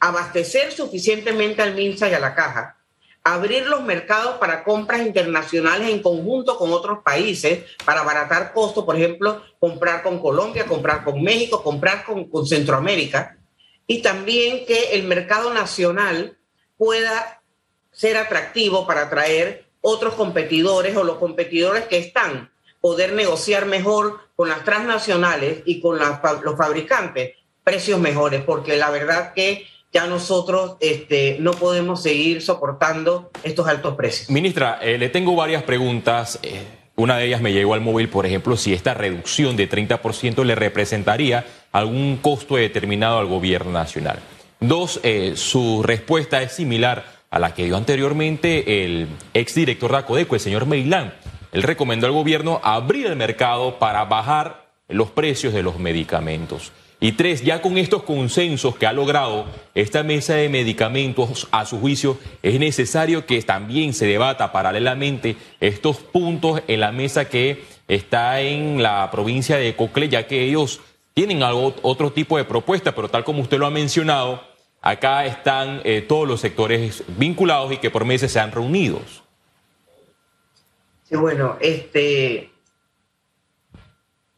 abastecer 0.00 0.72
suficientemente 0.72 1.62
al 1.62 1.74
MINSA 1.74 2.08
y 2.10 2.14
a 2.14 2.20
la 2.20 2.34
caja, 2.34 2.78
abrir 3.24 3.66
los 3.66 3.82
mercados 3.82 4.36
para 4.36 4.62
compras 4.62 5.00
internacionales 5.00 5.88
en 5.88 6.02
conjunto 6.02 6.58
con 6.58 6.72
otros 6.72 6.98
países 7.02 7.64
para 7.86 8.02
abaratar 8.02 8.52
costos, 8.52 8.84
por 8.84 8.96
ejemplo, 8.96 9.42
comprar 9.58 10.02
con 10.02 10.20
Colombia, 10.20 10.66
comprar 10.66 11.02
con 11.02 11.22
México, 11.22 11.62
comprar 11.62 12.04
con, 12.04 12.46
Centroamérica, 12.46 13.38
y 13.86 14.02
también 14.02 14.66
que 14.66 14.92
el 14.92 15.04
mercado 15.04 15.52
nacional 15.54 16.36
pueda 16.76 17.42
ser 17.90 18.18
atractivo 18.18 18.86
para 18.86 19.02
atraer 19.02 19.64
otros 19.80 20.14
competidores 20.14 20.94
o 20.94 21.02
los 21.02 21.16
competidores 21.16 21.84
que 21.84 21.98
están, 21.98 22.52
poder 22.80 23.14
negociar 23.14 23.64
mejor 23.64 24.20
con 24.36 24.50
las 24.50 24.64
transnacionales 24.64 25.62
y 25.64 25.80
con 25.80 25.98
los 25.98 26.56
fabricantes 26.56 27.36
precios 27.62 27.98
mejores, 27.98 28.42
porque 28.44 28.76
la 28.76 28.90
verdad 28.90 29.32
que 29.32 29.66
ya 29.94 30.08
nosotros 30.08 30.76
este, 30.80 31.36
no 31.38 31.52
podemos 31.52 32.02
seguir 32.02 32.42
soportando 32.42 33.30
estos 33.44 33.68
altos 33.68 33.94
precios. 33.94 34.28
Ministra, 34.28 34.80
eh, 34.82 34.98
le 34.98 35.08
tengo 35.08 35.36
varias 35.36 35.62
preguntas. 35.62 36.40
Eh, 36.42 36.62
una 36.96 37.16
de 37.16 37.26
ellas 37.26 37.40
me 37.40 37.52
llegó 37.52 37.74
al 37.74 37.80
móvil, 37.80 38.08
por 38.08 38.26
ejemplo, 38.26 38.56
si 38.56 38.74
esta 38.74 38.92
reducción 38.92 39.56
de 39.56 39.70
30% 39.70 40.44
le 40.44 40.56
representaría 40.56 41.46
algún 41.70 42.16
costo 42.16 42.56
determinado 42.56 43.20
al 43.20 43.26
gobierno 43.26 43.70
nacional. 43.70 44.18
Dos, 44.58 44.98
eh, 45.04 45.34
su 45.36 45.82
respuesta 45.84 46.42
es 46.42 46.52
similar 46.52 47.04
a 47.30 47.38
la 47.38 47.54
que 47.54 47.64
dio 47.64 47.76
anteriormente 47.76 48.84
el 48.84 49.06
exdirector 49.32 49.92
de 49.92 49.98
Acodeco, 49.98 50.34
el 50.34 50.40
señor 50.40 50.66
Meilán. 50.66 51.14
Él 51.52 51.62
recomendó 51.62 52.08
al 52.08 52.12
gobierno 52.12 52.60
abrir 52.64 53.06
el 53.06 53.16
mercado 53.16 53.78
para 53.78 54.04
bajar 54.06 54.66
los 54.88 55.10
precios 55.10 55.54
de 55.54 55.62
los 55.62 55.78
medicamentos. 55.78 56.72
Y 57.04 57.12
tres, 57.12 57.44
ya 57.44 57.60
con 57.60 57.76
estos 57.76 58.02
consensos 58.04 58.76
que 58.76 58.86
ha 58.86 58.92
logrado 58.94 59.44
esta 59.74 60.02
mesa 60.02 60.36
de 60.36 60.48
medicamentos, 60.48 61.48
a 61.50 61.66
su 61.66 61.78
juicio, 61.78 62.16
es 62.42 62.58
necesario 62.58 63.26
que 63.26 63.42
también 63.42 63.92
se 63.92 64.06
debata 64.06 64.52
paralelamente 64.52 65.36
estos 65.60 65.98
puntos 65.98 66.62
en 66.66 66.80
la 66.80 66.92
mesa 66.92 67.28
que 67.28 67.62
está 67.88 68.40
en 68.40 68.82
la 68.82 69.10
provincia 69.10 69.58
de 69.58 69.76
Cocle, 69.76 70.08
ya 70.08 70.26
que 70.26 70.44
ellos 70.44 70.80
tienen 71.12 71.42
algo, 71.42 71.74
otro 71.82 72.10
tipo 72.10 72.38
de 72.38 72.44
propuesta, 72.44 72.94
pero 72.94 73.10
tal 73.10 73.22
como 73.22 73.42
usted 73.42 73.58
lo 73.58 73.66
ha 73.66 73.70
mencionado, 73.70 74.42
acá 74.80 75.26
están 75.26 75.82
eh, 75.84 76.00
todos 76.00 76.26
los 76.26 76.40
sectores 76.40 77.04
vinculados 77.18 77.70
y 77.70 77.76
que 77.76 77.90
por 77.90 78.06
meses 78.06 78.32
se 78.32 78.40
han 78.40 78.50
reunido. 78.50 79.02
Sí, 81.06 81.16
bueno, 81.16 81.58
este, 81.60 82.53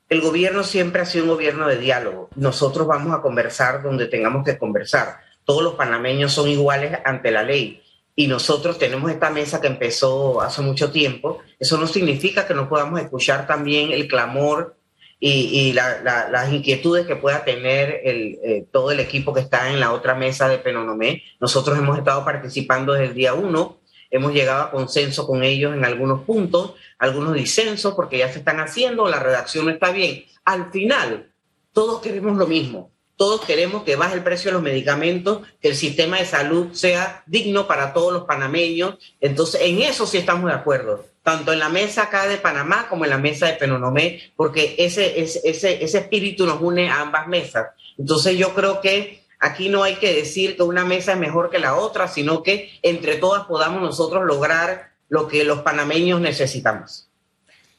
el 0.09 0.21
gobierno 0.21 0.63
siempre 0.65 1.03
ha 1.03 1.07
sido 1.07 1.25
un 1.25 1.31
gobierno 1.31 1.67
de 1.69 1.79
diálogo. 1.79 2.29
Nosotros 2.37 2.87
vamos 2.87 3.13
a 3.17 3.21
conversar 3.23 3.83
donde 3.83 4.07
tengamos 4.07 4.45
que 4.45 4.59
conversar. 4.59 5.19
Todos 5.45 5.63
los 5.63 5.75
panameños 5.75 6.33
son 6.33 6.49
iguales 6.49 6.99
ante 7.05 7.31
la 7.31 7.43
ley. 7.43 7.83
Y 8.15 8.29
nosotros 8.29 8.79
tenemos 8.79 9.11
esta 9.11 9.31
mesa 9.31 9.61
que 9.61 9.67
empezó 9.67 10.41
hace 10.41 10.63
mucho 10.63 10.91
tiempo. 10.91 11.41
Eso 11.59 11.77
no 11.77 11.87
significa 11.87 12.47
que 12.47 12.55
no 12.55 12.69
podamos 12.69 13.01
escuchar 13.01 13.47
también 13.47 13.93
el 13.93 14.09
clamor 14.09 14.77
y, 15.21 15.31
y 15.31 15.73
la- 15.73 16.01
la- 16.03 16.29
las 16.31 16.53
inquietudes 16.53 17.07
que 17.07 17.17
pueda 17.17 17.45
tener 17.45 18.01
eh, 18.05 18.67
todo 18.73 18.91
el 18.91 19.01
equipo 19.01 19.35
que 19.35 19.41
está 19.41 19.71
en 19.71 19.81
la 19.81 19.93
otra 19.93 20.15
mesa 20.15 20.49
de 20.49 20.59
Penonomé. 20.59 21.25
Nosotros 21.41 21.77
hemos 21.79 21.99
estado 21.99 22.25
participando 22.25 22.93
desde 22.95 23.07
el 23.07 23.15
día 23.15 23.35
uno 23.35 23.79
hemos 24.11 24.33
llegado 24.33 24.63
a 24.63 24.71
consenso 24.71 25.27
con 25.27 25.43
ellos 25.43 25.75
en 25.75 25.85
algunos 25.85 26.23
puntos, 26.23 26.75
algunos 26.99 27.35
disensos, 27.35 27.95
porque 27.95 28.19
ya 28.19 28.33
se 28.33 28.39
están 28.39 28.61
haciendo, 28.61 29.09
la 29.09 29.21
redacción 29.21 29.67
no 29.67 29.71
está 29.71 29.91
bien. 29.91 30.25
Al 30.45 30.71
final, 30.71 31.33
todos 31.73 32.01
queremos 32.01 32.37
lo 32.37 32.47
mismo. 32.47 32.91
Todos 33.17 33.41
queremos 33.47 33.83
que 33.83 33.97
baje 33.97 34.15
el 34.15 34.23
precio 34.23 34.51
de 34.51 34.55
los 34.55 34.63
medicamentos, 34.63 35.41
que 35.61 35.69
el 35.69 35.75
sistema 35.75 36.19
de 36.19 36.27
salud 36.27 36.73
sea 36.73 37.23
digno 37.27 37.67
para 37.67 37.95
todos 37.95 38.13
los 38.13 38.25
panameños. 38.25 38.97
Entonces, 39.21 39.63
en 39.63 39.81
eso 39.81 40.07
sí 40.07 40.19
estamos 40.19 40.51
de 40.51 40.57
acuerdo, 40.57 41.07
tanto 41.23 41.53
en 41.53 41.59
la 41.59 41.71
mesa 41.71 42.05
acá 42.05 42.29
de 42.29 42.37
Panamá 42.37 42.89
como 42.91 43.05
en 43.05 43.11
la 43.11 43.19
mesa 43.19 43.47
de 43.47 43.55
Penonomé, 43.55 44.33
porque 44.37 44.75
ese, 44.79 45.19
ese, 45.21 45.41
ese, 45.45 45.83
ese 45.83 45.99
espíritu 45.99 46.45
nos 46.45 46.61
une 46.61 46.91
a 46.91 47.01
ambas 47.01 47.27
mesas. 47.27 47.69
Entonces, 47.99 48.37
yo 48.37 48.55
creo 48.55 48.83
que 48.83 49.25
Aquí 49.38 49.69
no 49.69 49.83
hay 49.83 49.97
que 49.97 50.14
decir 50.14 50.57
que 50.57 50.62
una 50.62 50.85
mesa 50.85 51.12
es 51.12 51.19
mejor 51.19 51.50
que 51.50 51.59
la 51.59 51.76
otra, 51.76 52.09
sino 52.09 52.43
que 52.43 52.71
entre 52.83 53.16
todas 53.16 53.47
podamos 53.47 53.83
nosotros 53.83 54.25
lograr 54.25 54.93
lo 55.09 55.28
que 55.28 55.45
los 55.45 55.61
panameños 55.61 56.21
necesitamos. 56.21 57.09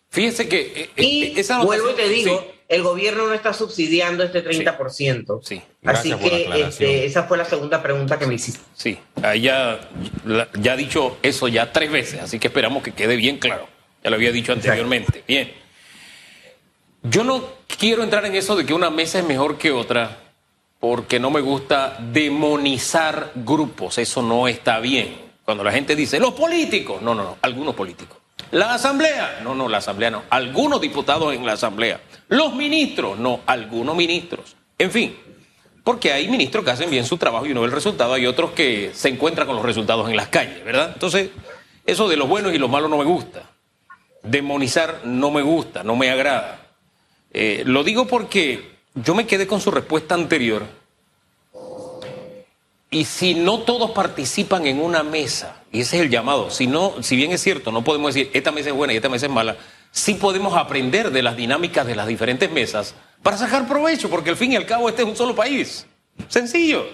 Fíjese 0.09 0.47
que 0.47 0.61
eh, 0.61 0.89
eh, 0.95 1.03
Y 1.03 1.39
esa 1.39 1.63
vuelvo 1.63 1.91
y 1.91 1.95
te 1.95 2.07
digo, 2.09 2.39
sí, 2.39 2.47
el 2.69 2.81
gobierno 2.81 3.27
no 3.27 3.33
está 3.33 3.53
subsidiando 3.53 4.23
este 4.23 4.43
30%. 4.43 5.41
Sí, 5.43 5.61
gracias 5.81 6.19
Así 6.19 6.29
que 6.29 6.61
este, 6.61 7.05
esa 7.05 7.23
fue 7.23 7.37
la 7.37 7.45
segunda 7.45 7.81
pregunta 7.81 8.17
que 8.17 8.25
me 8.25 8.35
hiciste. 8.35 8.61
sí. 8.75 8.97
Ahí 9.21 9.41
ya, 9.41 9.89
ya 10.59 10.73
ha 10.73 10.77
dicho 10.77 11.17
eso 11.23 11.47
ya 11.47 11.71
tres 11.71 11.91
veces, 11.91 12.21
así 12.21 12.39
que 12.39 12.47
esperamos 12.47 12.83
que 12.83 12.93
quede 12.93 13.15
bien 13.15 13.37
claro. 13.37 13.67
Ya 14.03 14.09
lo 14.09 14.15
había 14.15 14.31
dicho 14.31 14.53
anteriormente. 14.53 15.23
Bien. 15.27 15.51
Yo 17.03 17.23
no 17.23 17.43
quiero 17.79 18.03
entrar 18.03 18.25
en 18.25 18.35
eso 18.35 18.55
de 18.55 18.65
que 18.65 18.73
una 18.73 18.89
mesa 18.89 19.19
es 19.19 19.25
mejor 19.25 19.57
que 19.57 19.71
otra, 19.71 20.26
porque 20.79 21.19
no 21.19 21.31
me 21.31 21.41
gusta 21.41 21.97
demonizar 21.99 23.31
grupos, 23.35 23.97
eso 23.97 24.21
no 24.21 24.47
está 24.47 24.79
bien. 24.79 25.27
Cuando 25.43 25.63
la 25.63 25.71
gente 25.71 25.95
dice, 25.95 26.19
los 26.19 26.33
políticos, 26.33 27.01
no, 27.01 27.15
no, 27.15 27.23
no, 27.23 27.37
algunos 27.41 27.73
políticos. 27.73 28.17
La 28.51 28.73
asamblea, 28.73 29.39
no, 29.43 29.55
no, 29.55 29.67
la 29.67 29.77
asamblea 29.77 30.11
no, 30.11 30.23
algunos 30.29 30.79
diputados 30.79 31.33
en 31.33 31.45
la 31.45 31.53
asamblea. 31.53 31.99
Los 32.27 32.53
ministros, 32.53 33.17
no, 33.17 33.41
algunos 33.45 33.95
ministros. 33.95 34.55
En 34.77 34.91
fin, 34.91 35.17
porque 35.83 36.13
hay 36.13 36.27
ministros 36.27 36.63
que 36.63 36.71
hacen 36.71 36.89
bien 36.89 37.05
su 37.05 37.17
trabajo 37.17 37.45
y 37.45 37.51
uno 37.51 37.61
ve 37.61 37.67
el 37.67 37.73
resultado, 37.73 38.13
hay 38.13 38.25
otros 38.25 38.51
que 38.51 38.91
se 38.93 39.09
encuentran 39.09 39.47
con 39.47 39.55
los 39.55 39.65
resultados 39.65 40.09
en 40.09 40.15
las 40.15 40.27
calles, 40.27 40.63
¿verdad? 40.63 40.91
Entonces, 40.93 41.29
eso 41.85 42.07
de 42.07 42.17
los 42.17 42.27
buenos 42.27 42.53
y 42.53 42.57
los 42.57 42.69
malos 42.69 42.89
no 42.89 42.97
me 42.97 43.05
gusta. 43.05 43.43
Demonizar 44.21 45.01
no 45.05 45.31
me 45.31 45.41
gusta, 45.41 45.83
no 45.83 45.95
me 45.95 46.09
agrada. 46.09 46.59
Eh, 47.31 47.63
lo 47.65 47.83
digo 47.83 48.05
porque 48.05 48.76
yo 49.03 49.15
me 49.15 49.27
quedé 49.27 49.47
con 49.47 49.61
su 49.61 49.71
respuesta 49.71 50.15
anterior. 50.15 50.65
Y 52.89 53.03
si 53.05 53.35
no 53.35 53.59
todos 53.59 53.91
participan 53.91 54.65
en 54.65 54.79
una 54.79 55.03
mesa, 55.03 55.61
y 55.71 55.81
ese 55.81 55.97
es 55.97 56.03
el 56.03 56.09
llamado, 56.09 56.49
si, 56.49 56.67
no, 56.67 57.03
si 57.03 57.17
bien 57.17 57.31
es 57.31 57.41
cierto, 57.41 57.71
no 57.71 57.83
podemos 57.83 58.13
decir 58.13 58.31
esta 58.33 58.51
mesa 58.51 58.69
es 58.69 58.75
buena 58.75 58.93
y 58.93 58.95
esta 58.95 59.09
mesa 59.09 59.25
es 59.25 59.31
mala, 59.31 59.57
sí 59.91 60.13
podemos 60.13 60.55
aprender 60.55 61.11
de 61.11 61.21
las 61.21 61.35
dinámicas 61.35 61.85
de 61.85 61.95
las 61.95 62.07
diferentes 62.07 62.49
mesas 62.49 62.95
para 63.21 63.37
sacar 63.37 63.67
provecho, 63.67 64.09
porque 64.09 64.29
al 64.29 64.37
fin 64.37 64.53
y 64.53 64.55
al 64.55 64.65
cabo 64.65 64.87
este 64.87 65.01
es 65.01 65.07
un 65.07 65.17
solo 65.17 65.35
país. 65.35 65.85
Sencillo. 66.29 66.85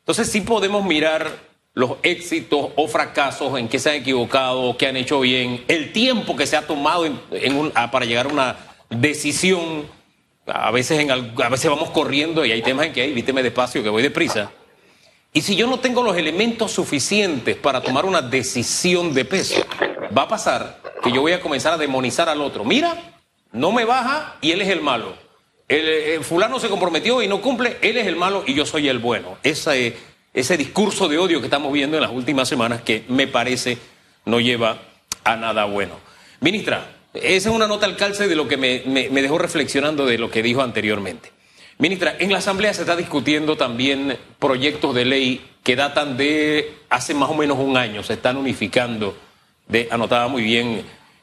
Entonces 0.00 0.28
sí 0.28 0.40
podemos 0.40 0.84
mirar 0.84 1.30
los 1.74 1.96
éxitos 2.02 2.70
o 2.76 2.88
fracasos 2.88 3.58
en 3.58 3.68
que 3.68 3.78
se 3.78 3.90
han 3.90 3.96
equivocado, 3.96 4.76
que 4.76 4.86
han 4.86 4.96
hecho 4.96 5.20
bien, 5.20 5.64
el 5.68 5.92
tiempo 5.92 6.36
que 6.36 6.46
se 6.46 6.56
ha 6.56 6.66
tomado 6.66 7.06
en, 7.06 7.20
para 7.90 8.04
llegar 8.04 8.26
a 8.26 8.28
una 8.30 8.56
decisión. 8.90 9.86
A 10.46 10.70
veces, 10.70 11.06
vamos 11.68 11.90
corriendo 11.90 12.44
y 12.44 12.52
hay 12.52 12.62
temas 12.62 12.86
en 12.86 12.92
que, 12.92 13.00
hay, 13.00 13.12
víteme 13.12 13.42
despacio, 13.42 13.82
que 13.82 13.88
voy 13.88 14.02
deprisa. 14.02 14.50
Y 15.32 15.40
si 15.40 15.56
yo 15.56 15.66
no 15.66 15.80
tengo 15.80 16.02
los 16.02 16.16
elementos 16.16 16.70
suficientes 16.70 17.56
para 17.56 17.80
tomar 17.80 18.04
una 18.04 18.20
decisión 18.20 19.14
de 19.14 19.24
peso, 19.24 19.64
va 20.16 20.22
a 20.22 20.28
pasar 20.28 20.80
que 21.02 21.10
yo 21.10 21.22
voy 21.22 21.32
a 21.32 21.40
comenzar 21.40 21.72
a 21.72 21.78
demonizar 21.78 22.28
al 22.28 22.40
otro. 22.40 22.62
Mira, 22.64 22.96
no 23.52 23.72
me 23.72 23.84
baja 23.84 24.36
y 24.42 24.52
él 24.52 24.60
es 24.60 24.68
el 24.68 24.80
malo. 24.80 25.14
El, 25.66 26.22
fulano 26.22 26.60
se 26.60 26.68
comprometió 26.68 27.22
y 27.22 27.26
no 27.26 27.40
cumple, 27.40 27.78
él 27.80 27.96
es 27.96 28.06
el 28.06 28.16
malo 28.16 28.44
y 28.46 28.54
yo 28.54 28.66
soy 28.66 28.88
el 28.88 28.98
bueno. 28.98 29.38
Ese, 29.42 29.96
ese 30.34 30.56
discurso 30.58 31.08
de 31.08 31.18
odio 31.18 31.40
que 31.40 31.46
estamos 31.46 31.72
viendo 31.72 31.96
en 31.96 32.02
las 32.02 32.12
últimas 32.12 32.48
semanas 32.48 32.82
que 32.82 33.04
me 33.08 33.26
parece 33.26 33.78
no 34.26 34.40
lleva 34.40 34.78
a 35.24 35.36
nada 35.36 35.64
bueno. 35.64 35.94
Ministra, 36.40 36.86
esa 37.14 37.48
es 37.48 37.54
una 37.54 37.68
nota 37.68 37.86
al 37.86 37.96
calce 37.96 38.26
de 38.26 38.34
lo 38.34 38.48
que 38.48 38.56
me, 38.56 38.80
dejó 39.08 39.38
reflexionando 39.38 40.04
de 40.04 40.18
lo 40.18 40.30
que 40.30 40.42
dijo 40.42 40.62
anteriormente. 40.62 41.30
Ministra, 41.78 42.16
en 42.18 42.32
la 42.32 42.38
Asamblea 42.38 42.74
se 42.74 42.82
está 42.82 42.96
discutiendo 42.96 43.56
también 43.56 44.18
proyectos 44.38 44.94
de 44.94 45.04
ley 45.04 45.44
que 45.62 45.76
datan 45.76 46.16
de 46.16 46.74
hace 46.88 47.14
más 47.14 47.30
o 47.30 47.34
menos 47.34 47.58
un 47.58 47.76
año, 47.76 48.02
se 48.02 48.14
están 48.14 48.36
unificando, 48.36 49.16
de, 49.68 49.88
anotaba 49.90 50.28
muy 50.28 50.42
bien 50.42 50.82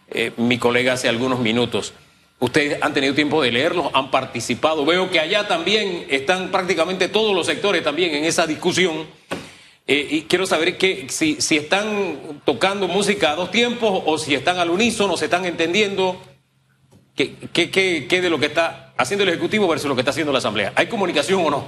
eh, 0.10 0.32
mi 0.38 0.58
colega 0.58 0.94
hace 0.94 1.08
algunos 1.08 1.40
minutos. 1.40 1.94
Ustedes 2.40 2.82
han 2.82 2.94
tenido 2.94 3.14
tiempo 3.14 3.42
de 3.42 3.52
leerlos, 3.52 3.92
han 3.94 4.10
participado. 4.10 4.84
Veo 4.84 5.12
que 5.12 5.20
allá 5.20 5.48
también 5.48 6.08
están 6.10 6.50
prácticamente 6.50 7.08
todos 7.08 7.36
los 7.36 7.46
sectores 7.46 7.84
también 7.84 8.16
en 8.16 8.26
esa 8.26 8.48
discusión. 8.48 9.06
Eh, 9.92 10.08
y 10.10 10.22
quiero 10.22 10.46
saber 10.46 10.78
que, 10.78 11.08
si, 11.10 11.42
si, 11.42 11.58
están 11.58 12.40
tocando 12.46 12.88
música 12.88 13.32
a 13.32 13.36
dos 13.36 13.52
tiempos 13.52 14.04
o 14.06 14.18
si 14.18 14.34
están 14.34 14.58
al 14.58 14.70
unísono, 14.70 15.18
se 15.18 15.26
están 15.26 15.44
entendiendo. 15.44 16.16
¿Qué, 17.14 17.36
qué, 17.52 17.70
qué, 18.08 18.22
de 18.22 18.30
lo 18.30 18.40
que 18.40 18.46
está 18.46 18.94
haciendo 18.96 19.24
el 19.24 19.30
Ejecutivo 19.32 19.68
versus 19.68 19.90
lo 19.90 19.96
que 19.96 20.00
está 20.00 20.12
haciendo 20.12 20.32
la 20.32 20.38
Asamblea? 20.38 20.72
¿Hay 20.78 20.88
comunicación 20.88 21.46
o 21.46 21.50
no? 21.50 21.68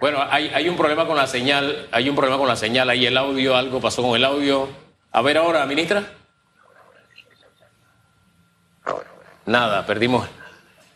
Bueno, 0.00 0.18
hay, 0.30 0.48
hay 0.48 0.66
un 0.70 0.78
problema 0.78 1.06
con 1.06 1.16
la 1.18 1.26
señal, 1.26 1.88
hay 1.92 2.08
un 2.08 2.16
problema 2.16 2.38
con 2.38 2.48
la 2.48 2.56
señal, 2.56 2.88
ahí 2.88 3.04
el 3.04 3.18
audio, 3.18 3.54
algo 3.54 3.82
pasó 3.82 4.00
con 4.00 4.16
el 4.16 4.24
audio. 4.24 4.70
A 5.12 5.20
ver 5.20 5.36
ahora, 5.36 5.66
ministra. 5.66 6.04
Nada, 9.44 9.84
perdimos. 9.84 10.26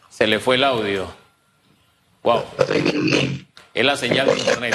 Se 0.08 0.26
le 0.26 0.40
fue 0.40 0.56
el 0.56 0.64
audio. 0.64 1.06
Wow. 2.22 2.44
Es 3.74 3.84
la 3.84 3.96
señal 3.96 4.26
de 4.26 4.38
internet. 4.38 4.74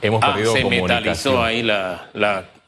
hemos 0.00 0.22
ah, 0.22 0.32
perdido 0.32 0.52
se 0.54 0.64
metalizó 0.64 1.42
ahí 1.42 1.62
la, 1.62 2.08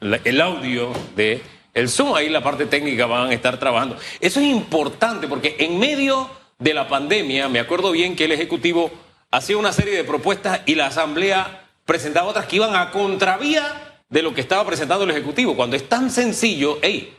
el 0.01 0.41
audio 0.41 0.93
de 1.17 1.43
el 1.73 1.89
Zoom, 1.89 2.15
ahí 2.15 2.29
la 2.29 2.43
parte 2.43 2.67
técnica 2.67 3.07
van 3.07 3.31
a 3.31 3.35
estar 3.35 3.59
trabajando. 3.59 3.97
Eso 4.21 4.41
es 4.41 4.47
importante 4.47 5.27
porque 5.27 5.57
en 5.59 5.79
medio 5.79 6.31
de 6.59 6.73
la 6.73 6.87
pandemia, 6.87 7.49
me 7.49 7.59
acuerdo 7.59 7.91
bien 7.91 8.15
que 8.15 8.27
el 8.27 8.33
Ejecutivo 8.33 8.93
hacía 9.31 9.57
una 9.57 9.73
serie 9.73 9.97
de 9.97 10.05
propuestas 10.05 10.61
y 10.67 10.77
la 10.77 10.87
Asamblea 10.87 11.67
presentaba 11.85 12.29
otras 12.29 12.47
que 12.47 12.57
iban 12.57 12.77
a 12.77 12.91
contravía 12.91 14.01
de 14.09 14.23
lo 14.23 14.33
que 14.33 14.41
estaba 14.41 14.65
presentando 14.65 15.05
el 15.05 15.11
Ejecutivo. 15.11 15.57
Cuando 15.57 15.75
es 15.75 15.89
tan 15.89 16.11
sencillo, 16.11 16.79
hey, 16.81 17.17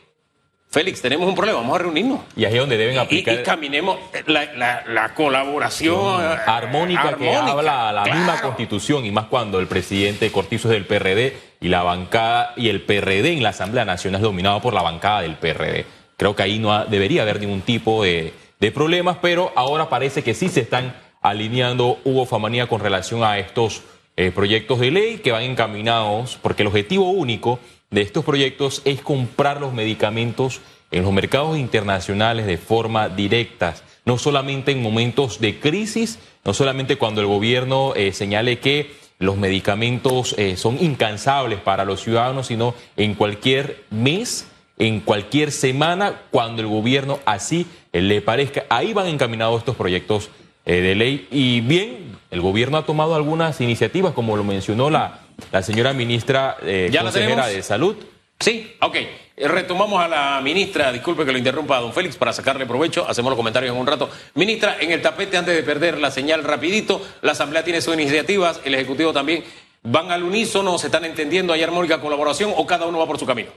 Félix, 0.68 1.00
tenemos 1.00 1.28
un 1.28 1.34
problema, 1.34 1.60
vamos 1.60 1.76
a 1.76 1.82
reunirnos. 1.82 2.20
Y 2.36 2.44
ahí 2.44 2.54
es 2.54 2.60
donde 2.60 2.76
deben 2.76 2.98
aplicar. 2.98 3.40
Y, 3.40 3.42
caminemos 3.42 3.98
la, 4.26 5.12
colaboración 5.14 6.22
armónica, 6.46 7.16
que 7.16 7.34
habla 7.34 7.92
la 7.92 8.04
misma 8.04 8.40
constitución, 8.42 9.06
y 9.06 9.10
más 9.10 9.26
cuando 9.26 9.58
el 9.58 9.68
presidente 9.68 10.30
Cortizo 10.30 10.68
es 10.68 10.74
del 10.74 10.84
PRD 10.84 11.36
y 11.60 11.68
la 11.68 11.82
bancada 11.82 12.52
y 12.56 12.68
el 12.68 12.82
PRD 12.82 13.32
en 13.32 13.42
la 13.42 13.50
Asamblea 13.50 13.84
Nacional 13.84 14.20
es 14.20 14.24
dominado 14.24 14.60
por 14.60 14.74
la 14.74 14.82
bancada 14.82 15.22
del 15.22 15.36
PRD. 15.36 15.86
Creo 16.16 16.34
que 16.34 16.42
ahí 16.42 16.58
no 16.58 16.84
debería 16.86 17.22
haber 17.22 17.40
ningún 17.40 17.62
tipo 17.62 18.02
de, 18.02 18.32
problemas, 18.74 19.18
pero 19.22 19.52
ahora 19.54 19.88
parece 19.88 20.22
que 20.24 20.34
sí 20.34 20.48
se 20.48 20.60
están 20.60 20.94
alineando 21.22 21.98
Hugo 22.04 22.26
Famanía 22.26 22.66
con 22.66 22.80
relación 22.80 23.22
a 23.22 23.38
estos 23.38 23.82
eh, 24.16 24.32
proyectos 24.34 24.80
de 24.80 24.90
ley 24.90 25.18
que 25.18 25.30
van 25.30 25.42
encaminados, 25.42 26.38
porque 26.42 26.62
el 26.62 26.68
objetivo 26.68 27.10
único 27.10 27.60
de 27.90 28.02
estos 28.02 28.24
proyectos 28.24 28.82
es 28.84 29.00
comprar 29.00 29.60
los 29.60 29.72
medicamentos 29.72 30.60
en 30.90 31.02
los 31.02 31.12
mercados 31.12 31.58
internacionales 31.58 32.46
de 32.46 32.58
forma 32.58 33.08
directa, 33.08 33.74
no 34.04 34.18
solamente 34.18 34.72
en 34.72 34.82
momentos 34.82 35.40
de 35.40 35.58
crisis, 35.58 36.18
no 36.44 36.54
solamente 36.54 36.96
cuando 36.96 37.20
el 37.20 37.26
gobierno 37.26 37.92
eh, 37.94 38.12
señale 38.12 38.58
que 38.58 38.94
los 39.18 39.36
medicamentos 39.36 40.34
eh, 40.38 40.56
son 40.56 40.82
incansables 40.82 41.60
para 41.60 41.84
los 41.84 42.02
ciudadanos, 42.02 42.48
sino 42.48 42.74
en 42.96 43.14
cualquier 43.14 43.84
mes, 43.90 44.46
en 44.78 45.00
cualquier 45.00 45.52
semana, 45.52 46.20
cuando 46.30 46.62
el 46.62 46.68
gobierno 46.68 47.18
así 47.24 47.66
le 47.92 48.20
parezca. 48.20 48.64
Ahí 48.68 48.92
van 48.92 49.06
encaminados 49.06 49.58
estos 49.58 49.76
proyectos 49.76 50.30
eh, 50.66 50.80
de 50.80 50.94
ley. 50.94 51.26
Y 51.30 51.62
bien, 51.62 52.16
el 52.30 52.40
gobierno 52.42 52.76
ha 52.76 52.84
tomado 52.84 53.14
algunas 53.14 53.60
iniciativas, 53.60 54.12
como 54.12 54.36
lo 54.36 54.44
mencionó 54.44 54.90
la 54.90 55.25
la 55.52 55.62
señora 55.62 55.92
ministra 55.92 56.56
eh, 56.62 56.90
consejera 57.00 57.46
de 57.48 57.62
Salud. 57.62 57.96
Sí, 58.38 58.76
ok. 58.80 58.96
Retomamos 59.36 60.02
a 60.02 60.08
la 60.08 60.40
ministra, 60.42 60.92
disculpe 60.92 61.24
que 61.24 61.32
lo 61.32 61.38
interrumpa 61.38 61.76
a 61.76 61.80
don 61.80 61.92
Félix 61.92 62.16
para 62.16 62.32
sacarle 62.32 62.64
provecho, 62.64 63.06
hacemos 63.06 63.30
los 63.30 63.36
comentarios 63.36 63.74
en 63.74 63.80
un 63.80 63.86
rato. 63.86 64.08
Ministra, 64.34 64.78
en 64.80 64.92
el 64.92 65.02
tapete 65.02 65.36
antes 65.36 65.54
de 65.54 65.62
perder 65.62 65.98
la 65.98 66.10
señal 66.10 66.42
rapidito, 66.42 67.02
la 67.20 67.32
Asamblea 67.32 67.62
tiene 67.62 67.82
sus 67.82 67.94
iniciativas, 67.94 68.60
el 68.64 68.74
Ejecutivo 68.74 69.12
también. 69.12 69.44
¿Van 69.82 70.10
al 70.10 70.22
unísono, 70.22 70.78
se 70.78 70.86
están 70.86 71.04
entendiendo, 71.04 71.52
hay 71.52 71.62
armónica 71.62 72.00
colaboración 72.00 72.52
o 72.56 72.66
cada 72.66 72.86
uno 72.86 72.98
va 72.98 73.06
por 73.06 73.18
su 73.18 73.26
camino? 73.26 73.50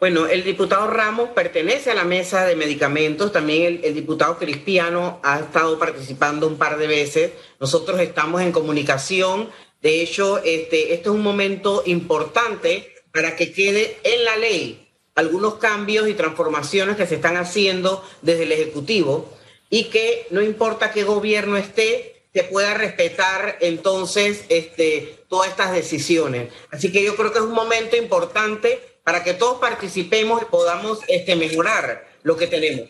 Bueno, 0.00 0.26
el 0.26 0.44
diputado 0.44 0.86
Ramos 0.88 1.30
pertenece 1.30 1.90
a 1.90 1.94
la 1.94 2.04
mesa 2.04 2.44
de 2.44 2.54
medicamentos, 2.54 3.32
también 3.32 3.64
el, 3.64 3.84
el, 3.84 3.94
diputado 3.94 4.38
Cristiano 4.38 5.20
ha 5.24 5.40
estado 5.40 5.76
participando 5.78 6.46
un 6.46 6.56
par 6.56 6.76
de 6.76 6.86
veces. 6.86 7.32
Nosotros 7.58 7.98
estamos 7.98 8.42
en 8.42 8.52
comunicación 8.52 9.48
de 9.80 10.02
hecho, 10.02 10.38
este, 10.38 10.94
este 10.94 11.08
es 11.08 11.14
un 11.14 11.22
momento 11.22 11.82
importante 11.86 12.94
para 13.12 13.36
que 13.36 13.52
quede 13.52 13.98
en 14.02 14.24
la 14.24 14.36
ley 14.36 14.88
algunos 15.14 15.54
cambios 15.54 16.08
y 16.08 16.14
transformaciones 16.14 16.96
que 16.96 17.06
se 17.06 17.16
están 17.16 17.36
haciendo 17.36 18.04
desde 18.22 18.44
el 18.44 18.52
Ejecutivo 18.52 19.32
y 19.70 19.84
que 19.84 20.26
no 20.30 20.42
importa 20.42 20.92
qué 20.92 21.04
gobierno 21.04 21.56
esté, 21.56 22.22
se 22.32 22.44
pueda 22.44 22.74
respetar 22.74 23.56
entonces 23.60 24.44
este, 24.48 25.24
todas 25.28 25.50
estas 25.50 25.72
decisiones. 25.72 26.52
Así 26.70 26.92
que 26.92 27.02
yo 27.02 27.16
creo 27.16 27.32
que 27.32 27.38
es 27.38 27.44
un 27.44 27.52
momento 27.52 27.96
importante 27.96 28.80
para 29.02 29.24
que 29.24 29.34
todos 29.34 29.58
participemos 29.58 30.42
y 30.42 30.44
podamos 30.44 31.00
este, 31.08 31.34
mejorar 31.34 32.06
lo 32.22 32.36
que 32.36 32.46
tenemos. 32.46 32.88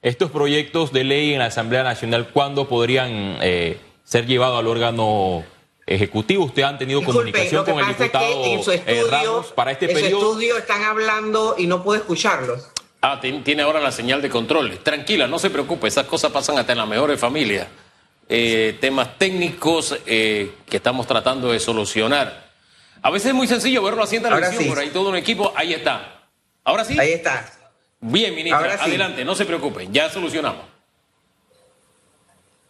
Estos 0.00 0.30
proyectos 0.30 0.92
de 0.92 1.04
ley 1.04 1.32
en 1.32 1.40
la 1.40 1.46
Asamblea 1.46 1.82
Nacional, 1.82 2.30
¿cuándo 2.32 2.68
podrían 2.68 3.38
eh, 3.42 3.78
ser 4.08 4.24
llevado 4.26 4.56
al 4.56 4.66
órgano 4.66 5.44
ejecutivo. 5.86 6.44
Usted 6.46 6.62
han 6.62 6.78
tenido 6.78 7.02
comunicación 7.04 7.62
con 7.64 7.78
el 7.78 7.88
diputado 7.88 8.44
en 8.46 8.62
su 8.62 8.72
eh, 8.72 8.82
estudio, 8.86 9.44
para 9.54 9.72
este 9.72 9.84
en 9.84 9.94
periodo. 9.94 10.20
Su 10.20 10.26
estudio 10.28 10.56
están 10.56 10.82
hablando 10.82 11.56
y 11.58 11.66
no 11.66 11.82
puedo 11.84 12.00
escucharlos. 12.00 12.68
Ah, 13.02 13.20
tiene 13.20 13.62
ahora 13.62 13.80
la 13.80 13.92
señal 13.92 14.22
de 14.22 14.30
control. 14.30 14.78
Tranquila, 14.78 15.26
no 15.26 15.38
se 15.38 15.50
preocupe, 15.50 15.88
esas 15.88 16.06
cosas 16.06 16.32
pasan 16.32 16.58
hasta 16.58 16.72
en 16.72 16.78
las 16.78 16.88
mejores 16.88 17.20
familias. 17.20 17.68
eh, 18.30 18.76
temas 18.80 19.18
técnicos 19.18 19.98
eh, 20.06 20.52
que 20.68 20.76
estamos 20.78 21.06
tratando 21.06 21.52
de 21.52 21.60
solucionar. 21.60 22.48
A 23.02 23.10
veces 23.10 23.28
es 23.28 23.34
muy 23.34 23.46
sencillo 23.46 23.82
verlo 23.82 24.02
así 24.02 24.16
en 24.16 24.22
televisión, 24.22 24.62
sí. 24.64 24.68
por 24.68 24.78
ahí 24.78 24.88
todo 24.88 25.10
un 25.10 25.16
equipo, 25.16 25.52
ahí 25.54 25.72
está. 25.72 26.24
Ahora 26.64 26.84
sí. 26.84 26.98
Ahí 26.98 27.12
está. 27.12 27.46
Bien, 28.00 28.34
ministra, 28.34 28.58
Ahora 28.58 28.78
sí. 28.78 28.88
adelante, 28.90 29.24
no 29.24 29.34
se 29.34 29.44
preocupen, 29.44 29.92
ya 29.92 30.10
solucionamos. 30.10 30.77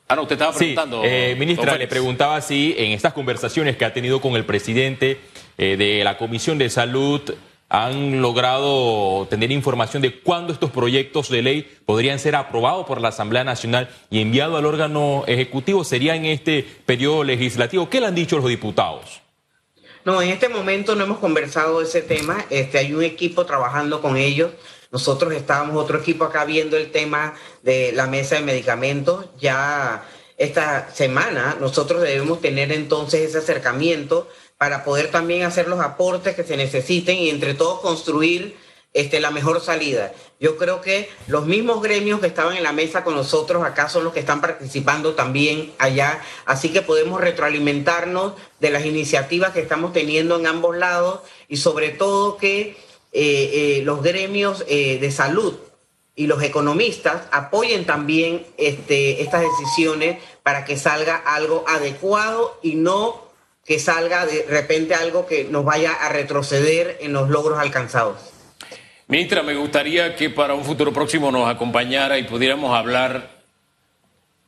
Ah, 0.08 0.16
no, 0.16 0.22
usted 0.22 0.36
estaba 0.36 0.52
Sí, 0.52 0.58
preguntando. 0.58 1.02
eh, 1.04 1.36
ministra, 1.38 1.76
le 1.76 1.86
preguntaba 1.86 2.40
si 2.40 2.74
en 2.78 2.92
estas 2.92 3.12
conversaciones 3.12 3.76
que 3.76 3.84
ha 3.84 3.92
tenido 3.92 4.20
con 4.20 4.36
el 4.36 4.44
presidente 4.44 5.20
eh, 5.58 5.76
de 5.76 6.02
la 6.02 6.16
Comisión 6.16 6.56
de 6.58 6.70
Salud 6.70 7.20
han 7.68 8.22
logrado 8.22 9.26
tener 9.28 9.52
información 9.52 10.00
de 10.00 10.20
cuándo 10.20 10.54
estos 10.54 10.70
proyectos 10.70 11.28
de 11.28 11.42
ley 11.42 11.68
podrían 11.84 12.18
ser 12.18 12.34
aprobados 12.36 12.86
por 12.86 13.02
la 13.02 13.08
Asamblea 13.08 13.44
Nacional 13.44 13.90
y 14.08 14.22
enviados 14.22 14.58
al 14.58 14.64
órgano 14.64 15.24
ejecutivo. 15.26 15.84
¿Sería 15.84 16.16
en 16.16 16.24
este 16.24 16.64
periodo 16.86 17.24
legislativo? 17.24 17.90
¿Qué 17.90 18.00
le 18.00 18.06
han 18.06 18.14
dicho 18.14 18.38
los 18.38 18.48
diputados? 18.48 19.20
No, 20.06 20.22
en 20.22 20.30
este 20.30 20.48
momento 20.48 20.94
no 20.94 21.04
hemos 21.04 21.18
conversado 21.18 21.80
de 21.80 21.84
ese 21.84 22.00
tema. 22.00 22.46
Este, 22.48 22.78
hay 22.78 22.94
un 22.94 23.02
equipo 23.02 23.44
trabajando 23.44 24.00
con 24.00 24.16
ellos. 24.16 24.52
Nosotros 24.90 25.32
estábamos 25.34 25.76
otro 25.76 25.98
equipo 25.98 26.24
acá 26.24 26.44
viendo 26.44 26.76
el 26.76 26.90
tema 26.90 27.34
de 27.62 27.92
la 27.92 28.06
mesa 28.06 28.36
de 28.36 28.42
medicamentos. 28.42 29.26
Ya 29.38 30.04
esta 30.38 30.90
semana 30.94 31.56
nosotros 31.60 32.02
debemos 32.02 32.40
tener 32.40 32.72
entonces 32.72 33.20
ese 33.28 33.38
acercamiento 33.38 34.28
para 34.56 34.84
poder 34.84 35.10
también 35.10 35.42
hacer 35.42 35.68
los 35.68 35.80
aportes 35.80 36.34
que 36.34 36.44
se 36.44 36.56
necesiten 36.56 37.16
y 37.16 37.30
entre 37.30 37.54
todos 37.54 37.80
construir 37.80 38.56
este, 38.94 39.20
la 39.20 39.30
mejor 39.30 39.60
salida. 39.60 40.12
Yo 40.40 40.56
creo 40.56 40.80
que 40.80 41.08
los 41.26 41.46
mismos 41.46 41.82
gremios 41.82 42.20
que 42.20 42.26
estaban 42.26 42.56
en 42.56 42.62
la 42.62 42.72
mesa 42.72 43.04
con 43.04 43.14
nosotros 43.14 43.62
acá 43.64 43.88
son 43.88 44.04
los 44.04 44.12
que 44.12 44.20
están 44.20 44.40
participando 44.40 45.14
también 45.14 45.72
allá, 45.78 46.22
así 46.46 46.70
que 46.70 46.82
podemos 46.82 47.20
retroalimentarnos 47.20 48.32
de 48.58 48.70
las 48.70 48.86
iniciativas 48.86 49.52
que 49.52 49.60
estamos 49.60 49.92
teniendo 49.92 50.38
en 50.38 50.46
ambos 50.46 50.76
lados 50.76 51.20
y 51.48 51.58
sobre 51.58 51.90
todo 51.90 52.38
que 52.38 52.76
eh, 53.12 53.78
eh, 53.78 53.82
los 53.84 54.02
gremios 54.02 54.64
eh, 54.68 54.98
de 55.00 55.10
salud 55.10 55.56
y 56.14 56.26
los 56.26 56.42
economistas 56.42 57.22
apoyen 57.30 57.86
también 57.86 58.44
este, 58.58 59.22
estas 59.22 59.42
decisiones 59.42 60.18
para 60.42 60.64
que 60.64 60.76
salga 60.76 61.16
algo 61.16 61.64
adecuado 61.66 62.58
y 62.62 62.74
no 62.74 63.28
que 63.64 63.78
salga 63.78 64.26
de 64.26 64.44
repente 64.48 64.94
algo 64.94 65.26
que 65.26 65.44
nos 65.44 65.64
vaya 65.64 65.92
a 65.92 66.08
retroceder 66.08 66.98
en 67.00 67.12
los 67.12 67.28
logros 67.28 67.58
alcanzados. 67.58 68.18
Ministra, 69.06 69.42
me 69.42 69.54
gustaría 69.54 70.16
que 70.16 70.28
para 70.28 70.54
un 70.54 70.64
futuro 70.64 70.92
próximo 70.92 71.30
nos 71.30 71.48
acompañara 71.48 72.18
y 72.18 72.24
pudiéramos 72.24 72.76
hablar 72.76 73.38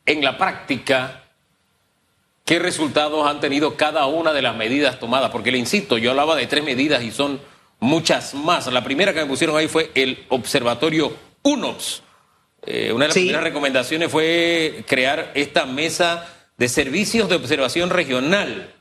en 0.04 0.22
la 0.22 0.36
práctica 0.36 1.24
qué 2.44 2.58
resultados 2.58 3.26
han 3.26 3.40
tenido 3.40 3.76
cada 3.76 4.06
una 4.06 4.32
de 4.32 4.42
las 4.42 4.56
medidas 4.56 4.98
tomadas, 4.98 5.30
porque 5.30 5.50
le 5.52 5.58
insisto, 5.58 5.96
yo 5.96 6.10
hablaba 6.10 6.36
de 6.36 6.46
tres 6.46 6.64
medidas 6.64 7.02
y 7.02 7.10
son 7.10 7.40
muchas 7.80 8.34
más. 8.34 8.66
La 8.68 8.84
primera 8.84 9.12
que 9.12 9.20
me 9.20 9.26
pusieron 9.26 9.56
ahí 9.56 9.68
fue 9.68 9.90
el 9.94 10.24
observatorio 10.28 11.12
UNOPS. 11.42 12.02
Eh, 12.66 12.92
una 12.92 13.04
de 13.04 13.08
las 13.08 13.14
Sí. 13.14 13.20
primeras 13.20 13.42
recomendaciones 13.44 14.10
fue 14.10 14.84
crear 14.86 15.32
esta 15.34 15.64
mesa 15.66 16.26
de 16.58 16.68
servicios 16.68 17.28
de 17.28 17.36
observación 17.36 17.88
regional. 17.90 18.74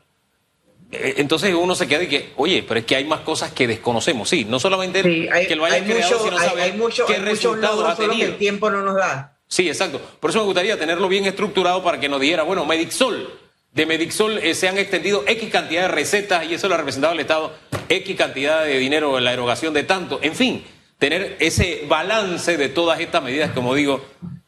Eh, 0.92 1.14
Entonces 1.18 1.54
uno 1.54 1.74
se 1.74 1.86
queda 1.88 2.02
y 2.02 2.08
que, 2.08 2.32
oye, 2.36 2.62
pero 2.66 2.80
es 2.80 2.86
que 2.86 2.96
hay 2.96 3.04
más 3.04 3.20
cosas 3.20 3.52
que 3.52 3.66
desconocemos. 3.66 4.28
Sí, 4.28 4.44
no 4.44 4.58
solamente 4.60 5.02
Sí, 5.02 5.28
hay, 5.32 5.46
que 5.46 5.56
lo 5.56 5.64
haya 5.64 5.76
hay 5.76 5.82
creado, 5.82 6.10
mucho- 6.18 6.24
sino 6.24 6.38
hay- 6.38 6.48
saber 6.48 6.64
hay 6.64 6.72
mucho- 6.72 7.06
qué 7.06 7.18
resultados 7.18 7.84
ha 7.88 7.96
que 7.96 8.22
el 8.24 8.36
tiempo 8.36 8.70
no 8.70 8.82
nos 8.82 8.96
da. 8.96 9.36
Sí, 9.46 9.68
exacto. 9.68 10.00
Por 10.20 10.30
eso 10.30 10.40
me 10.40 10.44
gustaría 10.46 10.78
tenerlo 10.78 11.08
bien 11.08 11.24
estructurado 11.24 11.82
para 11.82 11.98
que 11.98 12.08
nos 12.08 12.20
diera, 12.20 12.42
bueno, 12.42 12.64
Medixol. 12.66 13.38
De 13.72 13.86
Medixol 13.86 14.38
eh, 14.38 14.54
se 14.54 14.68
han 14.68 14.78
extendido 14.78 15.22
X 15.26 15.50
cantidad 15.50 15.82
de 15.82 15.88
recetas 15.88 16.44
y 16.44 16.54
eso 16.54 16.68
lo 16.68 16.74
ha 16.74 16.78
representado 16.78 17.14
el 17.14 17.20
Estado, 17.20 17.52
X 17.88 18.16
cantidad 18.16 18.64
de 18.64 18.78
dinero 18.78 19.16
en 19.16 19.24
la 19.24 19.32
erogación 19.32 19.72
de 19.74 19.84
tanto. 19.84 20.18
En 20.22 20.34
fin, 20.34 20.64
tener 20.98 21.36
ese 21.38 21.84
balance 21.88 22.56
de 22.56 22.68
todas 22.68 23.00
estas 23.00 23.22
medidas, 23.22 23.52
como 23.52 23.74
digo, 23.74 24.04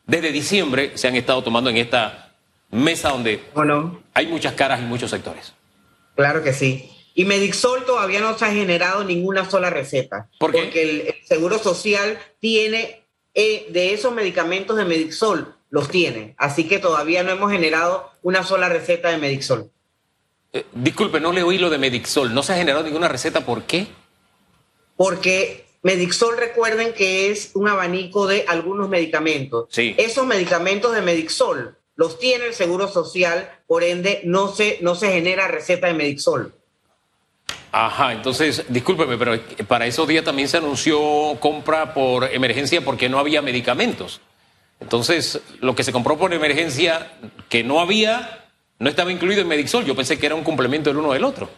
desde 0.07 0.33
diciembre 0.33 0.93
se 0.95 1.09
han 1.09 1.17
estado 1.17 1.43
tomando 1.43 1.71
en 1.71 1.77
esta 1.77 2.35
mesa 2.71 3.11
donde 3.11 3.41
hay 4.15 4.27
muchas 4.27 4.55
caras 4.55 4.81
y 4.81 4.85
muchos 4.85 5.11
sectores. 5.11 5.55
Claro 6.17 6.43
que 6.43 6.53
sí. 6.53 6.91
Y 7.15 7.25
Medixol 7.25 7.85
todavía 7.85 8.21
no 8.21 8.37
se 8.37 8.45
ha 8.45 8.53
generado 8.53 9.05
ninguna 9.05 9.49
sola 9.49 9.71
receta. 9.71 10.29
¿Por 10.39 10.53
qué? 10.53 10.63
Porque 10.63 10.83
el, 10.83 11.01
el 11.03 11.15
Seguro 11.25 11.59
Social 11.59 12.19
tiene, 12.41 13.05
eh, 13.35 13.67
de 13.71 13.93
esos 13.93 14.13
medicamentos 14.15 14.77
de 14.77 14.85
Medixol, 14.85 15.55
los 15.71 15.89
tiene. 15.89 16.35
Así 16.39 16.69
que 16.69 16.79
todavía 16.79 17.23
no 17.23 17.31
hemos 17.31 17.51
generado 17.51 18.12
una 18.23 18.43
sola 18.45 18.69
receta 18.69 19.11
de 19.11 19.19
Medixol. 19.19 19.71
Eh, 20.53 20.67
disculpe, 20.73 21.21
no 21.21 21.33
le 21.33 21.43
oí 21.43 21.59
lo 21.59 21.71
de 21.71 21.79
Medixol. 21.79 22.35
No 22.35 22.43
se 22.43 22.53
ha 22.53 22.57
generado 22.57 22.85
ninguna 22.85 23.09
receta. 23.09 23.45
¿Por 23.45 23.63
qué? 23.63 23.87
Porque 24.97 25.67
Medixol, 25.83 26.37
recuerden 26.37 26.93
que 26.93 27.31
es 27.31 27.51
un 27.55 27.69
abanico 27.69 28.27
de 28.27 28.45
algunos 28.47 28.89
medicamentos. 28.89 29.67
Sí. 29.71 29.95
Esos 29.99 30.27
medicamentos 30.27 30.95
de 30.95 31.03
Medixol 31.03 31.77
los 31.97 32.19
tiene 32.19 32.47
el 32.47 32.55
Seguro 32.55 32.89
Social, 32.89 33.51
por 33.67 33.83
ende 33.83 34.21
no 34.25 34.49
se, 34.49 34.79
no 34.81 34.95
se 34.95 35.11
genera 35.13 35.49
receta 35.49 35.89
de 35.89 35.95
Medixol. 35.95 36.55
Ajá, 37.73 38.13
entonces, 38.13 38.65
discúlpeme, 38.69 39.17
pero 39.17 39.39
para 39.67 39.87
esos 39.87 40.07
días 40.07 40.25
también 40.25 40.47
se 40.47 40.59
anunció 40.59 41.01
compra 41.41 41.95
por 41.95 42.25
emergencia 42.25 42.85
porque 42.85 43.09
no 43.09 43.19
había 43.19 43.41
medicamentos. 43.41 44.21
Entonces, 44.83 45.41
lo 45.61 45.75
que 45.75 45.85
se 45.85 45.93
compró 45.93 46.19
por 46.19 46.35
emergencia 46.35 47.13
que 47.49 47.63
no 47.63 47.81
había, 47.81 48.47
no 48.79 48.91
estaba 48.91 49.13
incluido 49.13 49.41
en 49.41 49.49
Medixol. 49.49 49.85
Yo 49.85 49.95
pensé 49.95 50.19
que 50.19 50.27
era 50.27 50.35
un 50.35 50.43
complemento 50.43 50.91
del 50.91 50.99
uno 50.99 51.13
del 51.13 51.25
otro. 51.25 51.49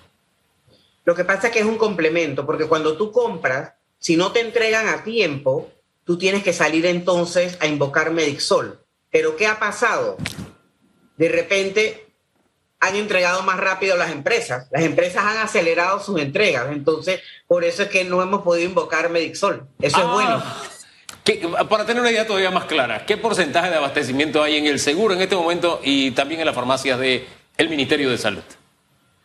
Lo 1.05 1.15
que 1.15 1.25
pasa 1.25 1.49
es 1.49 1.53
que 1.53 1.61
es 1.61 1.67
un 1.67 1.79
complemento, 1.79 2.45
porque 2.45 2.67
cuando 2.67 2.97
tú 2.97 3.11
compras, 3.13 3.73
si 3.99 4.17
no 4.17 4.33
te 4.33 4.41
entregan 4.41 4.89
a 4.89 5.05
tiempo, 5.05 5.71
tú 6.05 6.19
tienes 6.19 6.43
que 6.43 6.53
salir 6.53 6.85
entonces 6.85 7.57
a 7.61 7.67
invocar 7.67 8.11
Medixol. 8.11 8.79
Pero 9.11 9.37
¿qué 9.37 9.47
ha 9.47 9.59
pasado? 9.59 10.19
De 11.17 11.29
repente 11.29 12.07
han 12.81 12.97
entregado 12.97 13.43
más 13.43 13.59
rápido 13.59 13.97
las 13.97 14.11
empresas. 14.11 14.69
Las 14.71 14.83
empresas 14.83 15.25
han 15.25 15.39
acelerado 15.39 16.01
sus 16.01 16.21
entregas. 16.21 16.67
Entonces, 16.71 17.21
por 17.47 17.65
eso 17.65 17.85
es 17.85 17.89
que 17.89 18.05
no 18.05 18.21
hemos 18.23 18.43
podido 18.43 18.69
invocar 18.69 19.09
Medixol. 19.09 19.67
Eso 19.81 19.97
es 19.97 20.05
Ah, 20.05 20.13
bueno. 20.13 20.43
¿qué- 21.25 21.49
para 21.69 21.85
tener 21.87 22.01
una 22.01 22.11
idea 22.11 22.27
todavía 22.27 22.51
más 22.51 22.65
clara, 22.67 23.05
¿qué 23.07 23.17
porcentaje 23.17 23.71
de 23.71 23.77
abastecimiento 23.77 24.43
hay 24.43 24.57
en 24.57 24.67
el 24.67 24.79
seguro 24.79 25.15
en 25.15 25.23
este 25.23 25.37
momento 25.37 25.81
y 25.83 26.11
también 26.13 26.41
en 26.41 26.47
las 26.47 26.55
farmacias 26.55 26.99
del 26.99 27.25
el 27.57 27.69
Ministerio 27.69 28.11
de 28.11 28.19
Salud? 28.19 28.43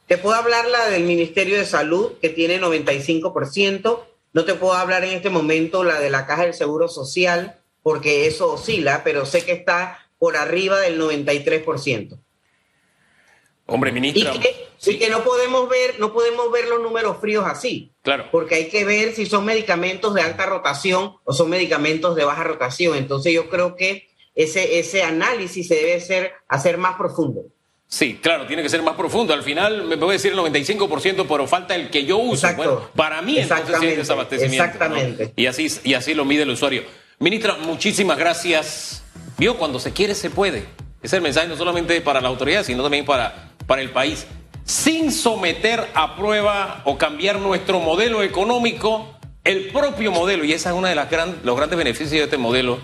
Te 0.07 0.17
puedo 0.17 0.35
hablar 0.35 0.67
la 0.67 0.87
del 0.89 1.03
Ministerio 1.03 1.57
de 1.57 1.65
Salud, 1.65 2.13
que 2.21 2.29
tiene 2.29 2.59
95%. 2.59 4.05
No 4.33 4.45
te 4.45 4.55
puedo 4.55 4.73
hablar 4.73 5.03
en 5.03 5.11
este 5.11 5.29
momento 5.29 5.83
la 5.83 5.99
de 5.99 6.09
la 6.09 6.25
Caja 6.25 6.43
del 6.43 6.53
Seguro 6.53 6.87
Social, 6.87 7.55
porque 7.83 8.25
eso 8.27 8.53
oscila, 8.53 9.03
pero 9.03 9.25
sé 9.25 9.43
que 9.43 9.51
está 9.51 10.07
por 10.17 10.35
arriba 10.37 10.79
del 10.79 10.99
93%. 10.99 12.17
Hombre, 13.69 13.91
Y 13.91 13.93
ministra. 13.93 14.33
que, 14.33 14.67
sí, 14.77 14.91
y 14.91 14.97
que 14.99 15.09
no 15.09 15.23
podemos 15.23 15.69
ver, 15.69 15.99
no 15.99 16.11
podemos 16.13 16.51
ver 16.51 16.67
los 16.67 16.81
números 16.81 17.17
fríos 17.21 17.45
así, 17.47 17.91
claro. 18.01 18.25
porque 18.31 18.55
hay 18.55 18.69
que 18.69 18.85
ver 18.85 19.13
si 19.13 19.25
son 19.25 19.45
medicamentos 19.45 20.13
de 20.13 20.21
alta 20.21 20.45
rotación 20.45 21.15
o 21.23 21.33
son 21.33 21.49
medicamentos 21.49 22.15
de 22.15 22.25
baja 22.25 22.43
rotación. 22.43 22.95
Entonces 22.97 23.33
yo 23.33 23.49
creo 23.49 23.75
que 23.75 24.09
ese, 24.35 24.79
ese 24.79 25.03
análisis 25.03 25.67
se 25.67 25.75
debe 25.75 25.95
hacer, 25.95 26.31
hacer 26.47 26.77
más 26.77 26.95
profundo. 26.97 27.43
Sí, 27.91 28.19
claro, 28.21 28.45
tiene 28.45 28.61
que 28.61 28.69
ser 28.69 28.83
más 28.83 28.95
profundo. 28.95 29.33
Al 29.33 29.41
final 29.41 29.85
me 29.85 29.97
puede 29.97 30.13
decir 30.13 30.31
el 30.33 30.37
95%, 30.37 31.25
pero 31.27 31.47
falta 31.47 31.75
el 31.75 31.89
que 31.89 32.05
yo 32.05 32.17
uso. 32.17 32.47
Exacto. 32.47 32.63
Bueno, 32.63 32.89
para 32.95 33.21
mí 33.23 33.39
entonces 33.39 33.65
sí 33.79 33.87
es 33.87 33.97
Exactamente, 33.97 33.97
desabastecimiento. 33.97 34.63
¿no? 34.63 34.63
exactamente. 34.65 35.33
Y, 35.35 35.47
así, 35.47 35.67
y 35.83 35.95
así 35.95 36.13
lo 36.13 36.23
mide 36.23 36.43
el 36.43 36.51
usuario. 36.51 36.83
Ministra, 37.17 37.55
muchísimas 37.57 38.17
gracias. 38.17 39.03
Vio, 39.39 39.57
cuando 39.57 39.79
se 39.79 39.91
quiere 39.91 40.13
se 40.13 40.29
puede. 40.29 40.59
Ese 40.59 40.67
es 41.01 41.13
el 41.13 41.21
mensaje 41.21 41.47
no 41.47 41.55
solamente 41.57 41.99
para 42.01 42.21
la 42.21 42.27
autoridad, 42.27 42.63
sino 42.63 42.83
también 42.83 43.05
para, 43.05 43.48
para 43.69 43.83
el 43.83 43.91
país. 43.91 44.25
Sin 44.65 45.11
someter 45.11 45.87
a 45.93 46.15
prueba 46.15 46.81
o 46.85 46.97
cambiar 46.97 47.37
nuestro 47.39 47.79
modelo 47.79 48.23
económico, 48.23 49.15
el 49.43 49.67
propio 49.67 50.11
modelo, 50.11 50.43
y 50.43 50.53
esa 50.53 50.69
es 50.71 50.75
uno 50.75 50.87
de 50.87 50.95
las 50.95 51.09
gran- 51.09 51.37
los 51.43 51.55
grandes 51.55 51.77
beneficios 51.77 52.11
de 52.11 52.23
este 52.23 52.37
modelo, 52.37 52.79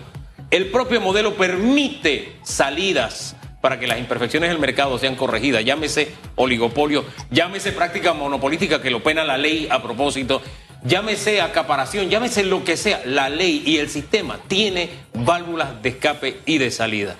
el 0.52 0.70
propio 0.70 1.00
modelo 1.00 1.34
permite 1.34 2.36
salidas 2.44 3.34
para 3.60 3.80
que 3.80 3.88
las 3.88 3.98
imperfecciones 3.98 4.48
del 4.48 4.60
mercado 4.60 4.96
sean 4.96 5.16
corregidas. 5.16 5.64
Llámese 5.64 6.12
oligopolio, 6.36 7.04
llámese 7.30 7.72
práctica 7.72 8.12
monopolística 8.12 8.80
que 8.80 8.90
lo 8.90 9.02
pena 9.02 9.24
la 9.24 9.38
ley 9.38 9.66
a 9.68 9.82
propósito, 9.82 10.40
llámese 10.84 11.40
acaparación, 11.40 12.08
llámese 12.08 12.44
lo 12.44 12.62
que 12.62 12.76
sea. 12.76 13.02
La 13.04 13.28
ley 13.28 13.64
y 13.66 13.78
el 13.78 13.90
sistema 13.90 14.38
tiene 14.46 14.90
válvulas 15.14 15.82
de 15.82 15.88
escape 15.88 16.40
y 16.46 16.58
de 16.58 16.70
salida. 16.70 17.16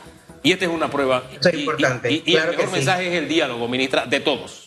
Y 0.46 0.52
esta 0.52 0.64
es 0.66 0.70
una 0.70 0.88
prueba. 0.88 1.24
Eso 1.40 1.48
es 1.48 1.54
Y- 1.56 1.58
importante, 1.60 2.12
Y, 2.12 2.22
y 2.24 2.32
claro 2.34 2.52
el 2.52 2.56
mejor 2.56 2.70
sí. 2.70 2.76
mensaje 2.76 3.08
es 3.08 3.14
el 3.14 3.28
diálogo, 3.28 3.66
ministra, 3.66 4.06
de 4.06 4.20
todos. 4.20 4.62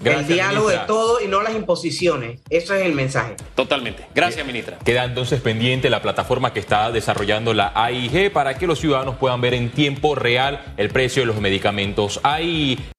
Gracias, 0.00 0.28
el 0.30 0.34
diálogo 0.34 0.66
ministra. 0.66 0.80
de 0.80 0.86
todo 0.88 1.20
y 1.20 1.28
no 1.28 1.42
las 1.42 1.54
imposiciones. 1.54 2.40
Eso 2.50 2.74
es 2.74 2.84
el 2.84 2.92
mensaje. 2.92 3.36
Totalmente. 3.54 4.04
Gracias, 4.16 4.44
ministra. 4.44 4.78
Queda 4.84 5.04
entonces 5.04 5.40
pendiente 5.40 5.88
la 5.90 6.02
plataforma 6.02 6.52
que 6.52 6.58
está 6.58 6.90
desarrollando 6.90 7.54
la 7.54 7.70
AIG 7.72 8.32
para 8.32 8.58
que 8.58 8.66
los 8.66 8.80
ciudadanos 8.80 9.14
puedan 9.18 9.40
ver 9.40 9.54
en 9.54 9.70
tiempo 9.70 10.16
real 10.16 10.74
el 10.76 10.88
precio 10.88 11.22
de 11.22 11.26
los 11.26 11.36
medicamentos. 11.40 12.18
Hay 12.24 12.80